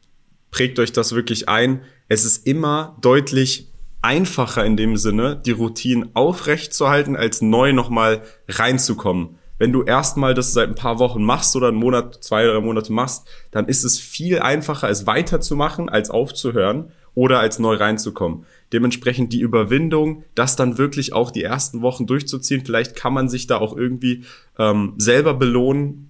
prägt 0.53 0.79
euch 0.79 0.93
das 0.93 1.13
wirklich 1.13 1.49
ein. 1.49 1.83
Es 2.07 2.25
ist 2.25 2.47
immer 2.47 2.97
deutlich 3.01 3.73
einfacher 4.01 4.65
in 4.65 4.77
dem 4.77 4.97
Sinne, 4.97 5.43
die 5.45 5.51
Routinen 5.51 6.15
aufrecht 6.15 6.73
zu 6.73 6.89
halten, 6.89 7.17
als 7.17 7.43
neu 7.43 7.73
nochmal 7.73 8.23
reinzukommen. 8.47 9.39
Wenn 9.59 9.73
du 9.73 9.83
erstmal 9.83 10.35
das 10.35 10.53
seit 10.53 10.69
ein 10.69 10.75
paar 10.75 10.99
Wochen 10.99 11.23
machst 11.23 11.55
oder 11.57 11.69
einen 11.69 11.77
Monat, 11.77 12.23
zwei, 12.23 12.45
drei 12.47 12.61
Monate 12.61 12.93
machst, 12.93 13.27
dann 13.51 13.67
ist 13.67 13.85
es 13.85 13.99
viel 13.99 14.39
einfacher, 14.39 14.89
es 14.89 15.07
weiterzumachen, 15.07 15.89
als 15.89 16.11
aufzuhören 16.11 16.93
oder 17.15 17.41
als 17.41 17.59
neu 17.59 17.75
reinzukommen. 17.75 18.45
Dementsprechend 18.73 19.33
die 19.33 19.41
Überwindung, 19.41 20.25
das 20.35 20.55
dann 20.55 20.79
wirklich 20.79 21.13
auch 21.13 21.31
die 21.31 21.43
ersten 21.43 21.83
Wochen 21.83 22.07
durchzuziehen. 22.07 22.65
Vielleicht 22.65 22.95
kann 22.95 23.13
man 23.13 23.29
sich 23.29 23.47
da 23.47 23.59
auch 23.59 23.77
irgendwie 23.77 24.25
ähm, 24.59 24.95
selber 24.99 25.35
belohnen 25.35 26.08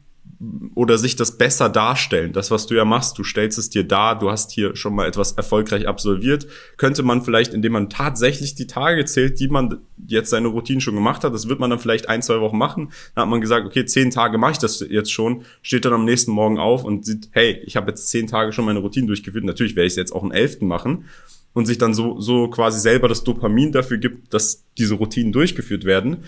oder 0.77 0.98
sich 0.98 1.16
das 1.16 1.37
besser 1.37 1.68
darstellen. 1.68 2.33
Das, 2.33 2.53
was 2.53 2.68
du 2.68 2.74
ja 2.74 2.85
machst, 2.85 3.18
du 3.18 3.24
stellst 3.24 3.59
es 3.59 3.70
dir 3.70 3.83
dar, 3.83 4.16
du 4.16 4.31
hast 4.31 4.53
hier 4.53 4.77
schon 4.77 4.94
mal 4.94 5.09
etwas 5.09 5.33
erfolgreich 5.33 5.88
absolviert. 5.88 6.46
Könnte 6.77 7.03
man 7.03 7.22
vielleicht, 7.22 7.55
indem 7.55 7.72
man 7.72 7.90
tatsächlich 7.90 8.55
die 8.55 8.68
Tage 8.68 9.05
zählt, 9.05 9.40
die 9.40 9.48
man 9.48 9.81
jetzt 10.07 10.31
seine 10.31 10.48
Routine 10.48 10.81
schon 10.81 10.94
gemacht 10.94 11.24
hat, 11.24 11.35
das 11.35 11.48
wird 11.48 11.59
man 11.59 11.70
dann 11.70 11.81
vielleicht 11.81 12.09
ein, 12.09 12.22
zwei 12.22 12.40
Wochen 12.40 12.57
machen. 12.57 12.92
Dann 13.14 13.22
hat 13.22 13.31
man 13.31 13.40
gesagt, 13.40 13.66
okay, 13.66 13.85
zehn 13.85 14.12
Tage 14.12 14.38
mache 14.38 14.53
ich 14.53 14.59
das 14.59 14.79
jetzt 14.88 15.11
schon, 15.11 15.42
steht 15.62 15.85
dann 15.85 15.92
am 15.92 16.05
nächsten 16.05 16.31
Morgen 16.31 16.59
auf 16.59 16.85
und 16.85 17.05
sieht, 17.05 17.31
hey, 17.33 17.61
ich 17.66 17.77
habe 17.77 17.88
jetzt 17.88 18.09
zehn 18.09 18.29
Tage 18.29 18.53
schon 18.53 18.64
meine 18.64 18.79
Routine 18.79 19.09
durchgeführt. 19.09 19.44
Natürlich 19.44 19.74
werde 19.74 19.88
ich 19.88 19.94
es 19.94 19.96
jetzt 19.96 20.12
auch 20.12 20.22
einen 20.22 20.33
elften 20.33 20.68
machen 20.68 21.07
und 21.53 21.66
sich 21.66 21.79
dann 21.79 21.94
so, 21.94 22.20
so 22.20 22.48
quasi 22.48 22.79
selber 22.79 23.09
das 23.09 23.24
Dopamin 23.24 23.72
dafür 23.72 23.98
gibt, 23.98 24.33
dass 24.33 24.62
diese 24.79 24.94
Routinen 24.94 25.33
durchgeführt 25.33 25.85
werden. 25.85 26.18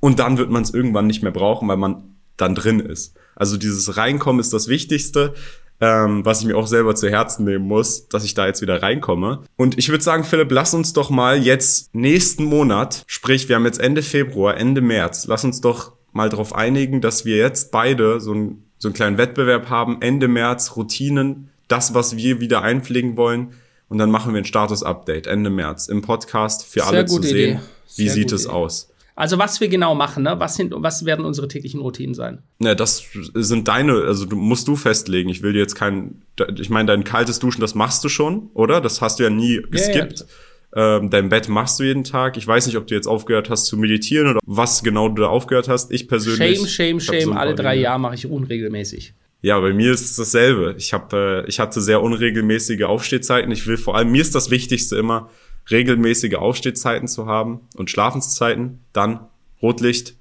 Und 0.00 0.18
dann 0.18 0.36
wird 0.36 0.50
man 0.50 0.62
es 0.62 0.74
irgendwann 0.74 1.06
nicht 1.06 1.22
mehr 1.22 1.32
brauchen, 1.32 1.66
weil 1.66 1.78
man 1.78 2.14
dann 2.36 2.54
drin 2.54 2.80
ist. 2.80 3.14
Also 3.36 3.56
dieses 3.56 3.96
Reinkommen 3.96 4.40
ist 4.40 4.52
das 4.52 4.68
Wichtigste, 4.68 5.34
ähm, 5.80 6.24
was 6.24 6.40
ich 6.40 6.46
mir 6.46 6.56
auch 6.56 6.66
selber 6.66 6.94
zu 6.94 7.10
Herzen 7.10 7.44
nehmen 7.44 7.66
muss, 7.66 8.08
dass 8.08 8.24
ich 8.24 8.34
da 8.34 8.46
jetzt 8.46 8.62
wieder 8.62 8.82
reinkomme. 8.82 9.42
Und 9.56 9.78
ich 9.78 9.88
würde 9.88 10.04
sagen, 10.04 10.24
Philipp, 10.24 10.50
lass 10.50 10.74
uns 10.74 10.92
doch 10.92 11.10
mal 11.10 11.42
jetzt 11.42 11.94
nächsten 11.94 12.44
Monat, 12.44 13.04
sprich, 13.06 13.48
wir 13.48 13.56
haben 13.56 13.64
jetzt 13.64 13.80
Ende 13.80 14.02
Februar, 14.02 14.56
Ende 14.56 14.80
März, 14.80 15.26
lass 15.26 15.44
uns 15.44 15.60
doch 15.60 15.92
mal 16.12 16.28
darauf 16.28 16.54
einigen, 16.54 17.00
dass 17.00 17.24
wir 17.24 17.36
jetzt 17.36 17.72
beide 17.72 18.20
so, 18.20 18.32
ein, 18.32 18.64
so 18.78 18.88
einen 18.88 18.94
kleinen 18.94 19.18
Wettbewerb 19.18 19.68
haben, 19.68 20.00
Ende 20.00 20.28
März, 20.28 20.76
Routinen, 20.76 21.50
das, 21.68 21.92
was 21.92 22.16
wir 22.16 22.40
wieder 22.40 22.62
einpflegen 22.62 23.16
wollen. 23.16 23.54
Und 23.88 23.98
dann 23.98 24.10
machen 24.10 24.32
wir 24.32 24.40
ein 24.40 24.44
Status-Update 24.44 25.26
Ende 25.26 25.50
März 25.50 25.88
im 25.88 26.02
Podcast 26.02 26.64
für 26.64 26.80
Sehr 26.80 26.86
alle 26.86 27.04
zu 27.04 27.20
sehen. 27.22 27.60
Wie 27.96 28.08
sieht 28.08 28.32
es 28.32 28.46
aus? 28.46 28.93
Also 29.16 29.38
was 29.38 29.60
wir 29.60 29.68
genau 29.68 29.94
machen, 29.94 30.24
ne? 30.24 30.34
Was 30.38 30.56
sind, 30.56 30.74
was 30.76 31.04
werden 31.04 31.24
unsere 31.24 31.46
täglichen 31.46 31.80
Routinen 31.80 32.14
sein? 32.14 32.42
Ja, 32.58 32.74
das 32.74 33.04
sind 33.34 33.68
deine, 33.68 33.92
also 33.92 34.26
du 34.26 34.34
musst 34.34 34.66
du 34.66 34.74
festlegen. 34.74 35.28
Ich 35.28 35.42
will 35.42 35.52
dir 35.52 35.60
jetzt 35.60 35.76
kein, 35.76 36.22
ich 36.58 36.68
meine, 36.68 36.88
dein 36.88 37.04
kaltes 37.04 37.38
Duschen, 37.38 37.60
das 37.60 37.76
machst 37.76 38.02
du 38.02 38.08
schon, 38.08 38.50
oder? 38.54 38.80
Das 38.80 39.00
hast 39.00 39.20
du 39.20 39.22
ja 39.22 39.30
nie 39.30 39.62
geskippt. 39.70 40.20
Ja, 40.20 40.26
ja. 40.26 40.96
Ähm, 40.96 41.10
dein 41.10 41.28
Bett 41.28 41.48
machst 41.48 41.78
du 41.78 41.84
jeden 41.84 42.02
Tag. 42.02 42.36
Ich 42.36 42.46
weiß 42.46 42.66
nicht, 42.66 42.76
ob 42.76 42.88
du 42.88 42.94
jetzt 42.96 43.06
aufgehört 43.06 43.48
hast 43.48 43.66
zu 43.66 43.76
meditieren 43.76 44.26
oder 44.28 44.40
was 44.44 44.82
genau 44.82 45.08
du 45.08 45.22
da 45.22 45.28
aufgehört 45.28 45.68
hast. 45.68 45.92
Ich 45.92 46.08
persönlich. 46.08 46.58
Shame, 46.58 46.66
shame, 46.66 47.00
shame. 47.00 47.20
So 47.20 47.32
alle 47.32 47.54
drei 47.54 47.76
Jahre 47.76 48.00
mache 48.00 48.16
ich 48.16 48.26
unregelmäßig. 48.26 49.14
Ja, 49.42 49.60
bei 49.60 49.72
mir 49.72 49.92
ist 49.92 50.00
es 50.00 50.16
dasselbe. 50.16 50.74
Ich 50.76 50.92
habe, 50.92 51.44
äh, 51.44 51.48
ich 51.48 51.60
hatte 51.60 51.80
sehr 51.80 52.02
unregelmäßige 52.02 52.82
Aufstehzeiten. 52.84 53.52
Ich 53.52 53.66
will 53.66 53.76
vor 53.76 53.94
allem, 53.94 54.10
mir 54.10 54.22
ist 54.22 54.34
das 54.34 54.50
Wichtigste 54.50 54.96
immer, 54.96 55.30
regelmäßige 55.70 56.34
Aufstehzeiten 56.34 57.08
zu 57.08 57.26
haben 57.26 57.60
und 57.76 57.90
Schlafenszeiten. 57.90 58.80
Dann 58.92 59.26
Rotlicht, 59.62 60.14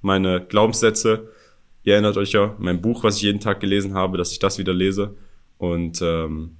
meine 0.00 0.44
Glaubenssätze. 0.44 1.28
Ihr 1.82 1.94
erinnert 1.94 2.16
euch 2.16 2.32
ja, 2.32 2.54
mein 2.58 2.82
Buch, 2.82 3.04
was 3.04 3.16
ich 3.16 3.22
jeden 3.22 3.40
Tag 3.40 3.60
gelesen 3.60 3.94
habe, 3.94 4.18
dass 4.18 4.32
ich 4.32 4.38
das 4.38 4.58
wieder 4.58 4.74
lese. 4.74 5.16
Und 5.58 6.00
ähm, 6.02 6.56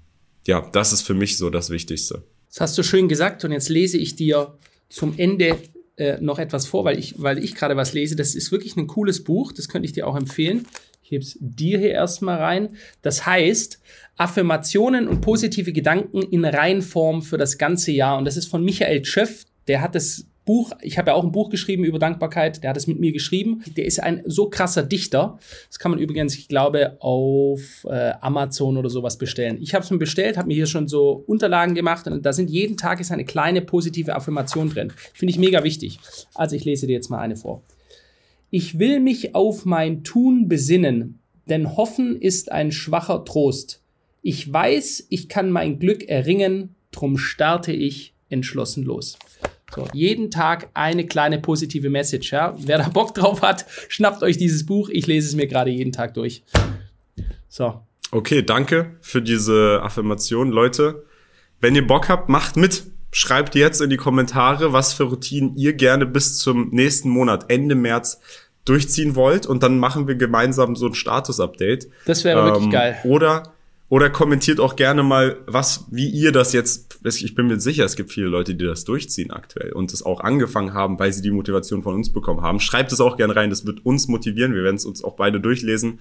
ja, 0.47 0.67
das 0.73 0.93
ist 0.93 1.03
für 1.03 1.15
mich 1.15 1.37
so 1.37 1.51
das 1.51 1.71
Wichtigste. 1.71 2.23
Das 2.49 2.61
hast 2.61 2.79
du 2.79 2.83
schön 2.83 3.09
gesagt 3.09 3.45
und 3.45 3.53
jetzt 3.53 3.69
lese 3.69 3.99
ich 3.99 4.17
dir 4.17 4.55
zum 4.89 5.15
Ende 5.17 5.57
äh, 5.97 6.21
noch 6.21 6.39
etwas 6.39 6.67
vor, 6.67 6.85
weil 6.85 6.99
ich, 6.99 7.23
weil 7.23 7.39
ich 7.43 7.55
gerade 7.55 7.77
was 7.77 7.93
lese. 7.93 8.17
Das 8.17 8.35
ist 8.35 8.51
wirklich 8.51 8.77
ein 8.77 8.87
cooles 8.87 9.23
Buch, 9.23 9.53
das 9.53 9.69
könnte 9.69 9.87
ich 9.87 9.93
dir 9.93 10.07
auch 10.07 10.17
empfehlen. 10.17 10.67
Ich 11.03 11.11
hebe 11.11 11.23
es 11.23 11.37
dir 11.41 11.79
hier 11.79 11.91
erstmal 11.91 12.39
rein. 12.39 12.77
Das 13.03 13.27
heißt, 13.27 13.81
Affirmationen 14.21 15.09
und 15.09 15.23
positive 15.23 15.73
Gedanken 15.73 16.21
in 16.21 16.45
Reihenform 16.45 17.23
für 17.23 17.39
das 17.39 17.57
ganze 17.57 17.91
Jahr. 17.91 18.19
Und 18.19 18.27
das 18.27 18.37
ist 18.37 18.47
von 18.47 18.63
Michael 18.63 19.01
Tschöff. 19.01 19.47
Der 19.67 19.81
hat 19.81 19.95
das 19.95 20.27
Buch, 20.45 20.73
ich 20.83 20.99
habe 20.99 21.11
ja 21.11 21.15
auch 21.15 21.25
ein 21.25 21.33
Buch 21.33 21.49
geschrieben 21.49 21.85
über 21.85 21.99
Dankbarkeit, 21.99 22.63
der 22.63 22.71
hat 22.71 22.77
es 22.77 22.87
mit 22.87 23.01
mir 23.01 23.13
geschrieben. 23.13 23.63
Der 23.77 23.87
ist 23.87 24.03
ein 24.03 24.23
so 24.27 24.51
krasser 24.51 24.83
Dichter. 24.83 25.39
Das 25.69 25.79
kann 25.79 25.91
man 25.91 26.01
übrigens, 26.01 26.37
ich 26.37 26.49
glaube, 26.49 26.97
auf 27.01 27.87
äh, 27.89 28.13
Amazon 28.21 28.77
oder 28.77 28.91
sowas 28.91 29.17
bestellen. 29.17 29.57
Ich 29.63 29.75
habe 29.75 29.85
es 29.85 29.91
mir 29.91 29.99
bestellt, 29.99 30.37
habe 30.37 30.49
mir 30.49 30.55
hier 30.55 30.67
schon 30.67 30.87
so 30.87 31.25
Unterlagen 31.27 31.75
gemacht 31.75 32.07
und 32.07 32.27
da 32.27 32.35
sind 32.35 32.51
jeden 32.51 32.77
Tag 32.77 33.01
ist 33.01 33.13
eine 33.13 33.25
kleine 33.25 33.63
positive 33.63 34.15
Affirmation 34.15 34.69
drin. 34.69 34.93
Finde 35.15 35.31
ich 35.31 35.39
mega 35.39 35.65
wichtig. 35.65 35.99
Also 36.35 36.57
ich 36.57 36.65
lese 36.67 36.87
dir 36.87 36.93
jetzt 36.93 37.09
mal 37.09 37.21
eine 37.21 37.37
vor. 37.37 37.63
Ich 38.51 38.79
will 38.79 39.01
mich 39.01 39.35
auf 39.35 39.65
mein 39.65 40.05
Tun 40.05 40.47
besinnen, 40.49 41.21
denn 41.49 41.77
Hoffen 41.77 42.21
ist 42.21 42.53
ein 42.53 42.71
schwacher 42.71 43.25
Trost. 43.25 43.80
Ich 44.23 44.53
weiß, 44.53 45.07
ich 45.09 45.29
kann 45.29 45.51
mein 45.51 45.79
Glück 45.79 46.09
erringen, 46.09 46.75
drum 46.93 47.17
starte 47.17 47.73
ich 47.73 48.13
entschlossen 48.29 48.85
los. 48.85 49.19
So, 49.75 49.87
jeden 49.93 50.31
Tag 50.31 50.69
eine 50.75 51.07
kleine 51.07 51.39
positive 51.39 51.91
Message. 51.91 52.33
Ja? 52.33 52.55
Wer 52.59 52.79
da 52.79 52.89
Bock 52.89 53.15
drauf 53.15 53.43
hat, 53.43 53.67
schnappt 53.89 54.23
euch 54.23 54.37
dieses 54.37 54.67
Buch. 54.67 54.89
Ich 54.91 55.07
lese 55.07 55.29
es 55.29 55.35
mir 55.37 55.47
gerade 55.47 55.71
jeden 55.71 55.93
Tag 55.93 56.15
durch. 56.15 56.43
So. 57.49 57.81
Okay, 58.11 58.43
danke 58.43 58.97
für 59.01 59.23
diese 59.23 59.81
Affirmation. 59.83 60.51
Leute, 60.51 61.05
wenn 61.61 61.77
ihr 61.77 61.87
Bock 61.87 62.09
habt, 62.09 62.29
macht 62.29 62.57
mit. 62.57 62.85
Schreibt 63.13 63.55
jetzt 63.55 63.81
in 63.81 63.91
die 63.91 63.97
Kommentare, 63.97 64.73
was 64.73 64.93
für 64.93 65.05
Routinen 65.05 65.57
ihr 65.57 65.73
gerne 65.73 66.07
bis 66.07 66.39
zum 66.39 66.71
nächsten 66.71 67.09
Monat, 67.09 67.47
Ende 67.49 67.75
März, 67.75 68.21
durchziehen 68.65 69.17
wollt. 69.17 69.47
Und 69.47 69.63
dann 69.63 69.79
machen 69.79 70.07
wir 70.07 70.15
gemeinsam 70.17 70.77
so 70.77 70.87
ein 70.87 70.95
Status-Update. 70.95 71.89
Das 72.07 72.25
wäre 72.25 72.41
ähm, 72.41 72.47
wirklich 72.47 72.71
geil. 72.71 72.99
Oder 73.05 73.55
oder 73.91 74.09
kommentiert 74.09 74.61
auch 74.61 74.77
gerne 74.77 75.03
mal, 75.03 75.39
was, 75.47 75.85
wie 75.91 76.09
ihr 76.09 76.31
das 76.31 76.53
jetzt, 76.53 77.01
ich 77.05 77.35
bin 77.35 77.49
mir 77.49 77.59
sicher, 77.59 77.85
es 77.85 77.97
gibt 77.97 78.13
viele 78.13 78.29
Leute, 78.29 78.55
die 78.55 78.65
das 78.65 78.85
durchziehen 78.85 79.33
aktuell 79.33 79.73
und 79.73 79.93
es 79.93 80.05
auch 80.05 80.21
angefangen 80.21 80.73
haben, 80.73 80.99
weil 81.01 81.13
sie 81.13 81.23
die 81.23 81.33
Motivation 81.33 81.83
von 81.83 81.97
uns 81.97 82.13
bekommen 82.13 82.41
haben. 82.41 82.61
Schreibt 82.61 82.93
es 82.93 83.01
auch 83.01 83.17
gerne 83.17 83.35
rein, 83.35 83.51
das 83.51 83.67
wird 83.67 83.85
uns 83.85 84.07
motivieren. 84.07 84.55
Wir 84.55 84.63
werden 84.63 84.77
es 84.77 84.85
uns 84.85 85.03
auch 85.03 85.17
beide 85.17 85.41
durchlesen. 85.41 85.99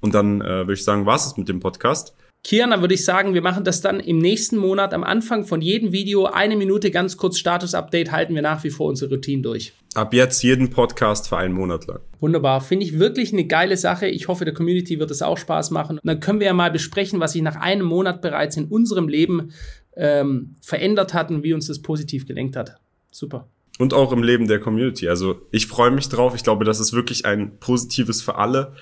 Und 0.00 0.14
dann 0.14 0.40
äh, 0.40 0.60
würde 0.60 0.72
ich 0.72 0.84
sagen, 0.84 1.04
was 1.04 1.26
es 1.26 1.36
mit 1.36 1.50
dem 1.50 1.60
Podcast. 1.60 2.14
Kian, 2.44 2.70
dann 2.70 2.80
würde 2.80 2.94
ich 2.94 3.04
sagen, 3.04 3.34
wir 3.34 3.42
machen 3.42 3.62
das 3.62 3.82
dann 3.82 4.00
im 4.00 4.18
nächsten 4.18 4.56
Monat 4.56 4.94
am 4.94 5.04
Anfang 5.04 5.44
von 5.44 5.60
jedem 5.60 5.92
Video. 5.92 6.24
Eine 6.24 6.56
Minute 6.56 6.90
ganz 6.90 7.18
kurz 7.18 7.36
Status-Update 7.36 8.10
halten 8.10 8.34
wir 8.34 8.42
nach 8.42 8.64
wie 8.64 8.70
vor 8.70 8.88
unsere 8.88 9.10
Routine 9.14 9.42
durch. 9.42 9.74
Ab 9.98 10.14
jetzt 10.14 10.44
jeden 10.44 10.70
Podcast 10.70 11.28
für 11.28 11.38
einen 11.38 11.52
Monat 11.52 11.88
lang. 11.88 11.98
Wunderbar. 12.20 12.60
Finde 12.60 12.86
ich 12.86 13.00
wirklich 13.00 13.32
eine 13.32 13.48
geile 13.48 13.76
Sache. 13.76 14.06
Ich 14.06 14.28
hoffe, 14.28 14.44
der 14.44 14.54
Community 14.54 15.00
wird 15.00 15.10
es 15.10 15.22
auch 15.22 15.36
Spaß 15.36 15.72
machen. 15.72 15.98
Und 15.98 16.06
dann 16.06 16.20
können 16.20 16.38
wir 16.38 16.46
ja 16.46 16.52
mal 16.52 16.70
besprechen, 16.70 17.18
was 17.18 17.32
sich 17.32 17.42
nach 17.42 17.56
einem 17.56 17.84
Monat 17.84 18.22
bereits 18.22 18.56
in 18.56 18.66
unserem 18.66 19.08
Leben 19.08 19.50
ähm, 19.96 20.54
verändert 20.62 21.14
hat 21.14 21.32
und 21.32 21.42
wie 21.42 21.52
uns 21.52 21.66
das 21.66 21.82
positiv 21.82 22.28
gelenkt 22.28 22.54
hat. 22.54 22.76
Super. 23.10 23.48
Und 23.80 23.92
auch 23.92 24.12
im 24.12 24.22
Leben 24.22 24.46
der 24.46 24.60
Community. 24.60 25.08
Also 25.08 25.40
ich 25.50 25.66
freue 25.66 25.90
mich 25.90 26.08
drauf. 26.08 26.36
Ich 26.36 26.44
glaube, 26.44 26.64
das 26.64 26.78
ist 26.78 26.92
wirklich 26.92 27.26
ein 27.26 27.58
positives 27.58 28.22
für 28.22 28.36
alle 28.36 28.74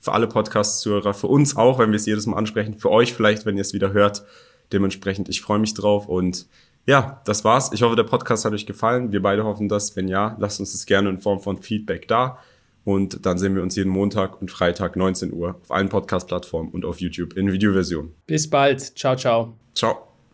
für 0.00 0.12
alle 0.12 0.26
Podcast-Zuhörer, 0.26 1.14
für 1.14 1.28
uns 1.28 1.56
auch, 1.56 1.78
wenn 1.78 1.90
wir 1.90 1.96
es 1.96 2.06
jedes 2.06 2.26
Mal 2.26 2.36
ansprechen, 2.36 2.76
für 2.76 2.90
euch 2.90 3.12
vielleicht, 3.12 3.46
wenn 3.46 3.56
ihr 3.56 3.60
es 3.60 3.72
wieder 3.72 3.92
hört. 3.92 4.24
Dementsprechend, 4.72 5.28
ich 5.28 5.42
freue 5.42 5.60
mich 5.60 5.74
drauf 5.74 6.08
und 6.08 6.48
ja, 6.86 7.20
das 7.24 7.44
war's. 7.44 7.70
Ich 7.72 7.82
hoffe, 7.82 7.96
der 7.96 8.04
Podcast 8.04 8.44
hat 8.44 8.52
euch 8.52 8.66
gefallen. 8.66 9.12
Wir 9.12 9.22
beide 9.22 9.44
hoffen 9.44 9.68
das. 9.68 9.94
Wenn 9.96 10.08
ja, 10.08 10.36
lasst 10.38 10.60
uns 10.60 10.72
das 10.72 10.86
gerne 10.86 11.08
in 11.10 11.18
Form 11.18 11.40
von 11.40 11.58
Feedback 11.62 12.08
da. 12.08 12.38
Und 12.84 13.24
dann 13.24 13.38
sehen 13.38 13.54
wir 13.54 13.62
uns 13.62 13.76
jeden 13.76 13.90
Montag 13.90 14.40
und 14.40 14.50
Freitag 14.50 14.96
19 14.96 15.32
Uhr 15.32 15.56
auf 15.62 15.70
allen 15.70 15.88
Podcast-Plattformen 15.88 16.70
und 16.70 16.84
auf 16.84 17.00
YouTube 17.00 17.34
in 17.34 17.52
Videoversion. 17.52 18.12
Bis 18.26 18.50
bald. 18.50 18.80
Ciao, 18.98 19.14
ciao. 19.14 19.56
Ciao. 19.74 20.11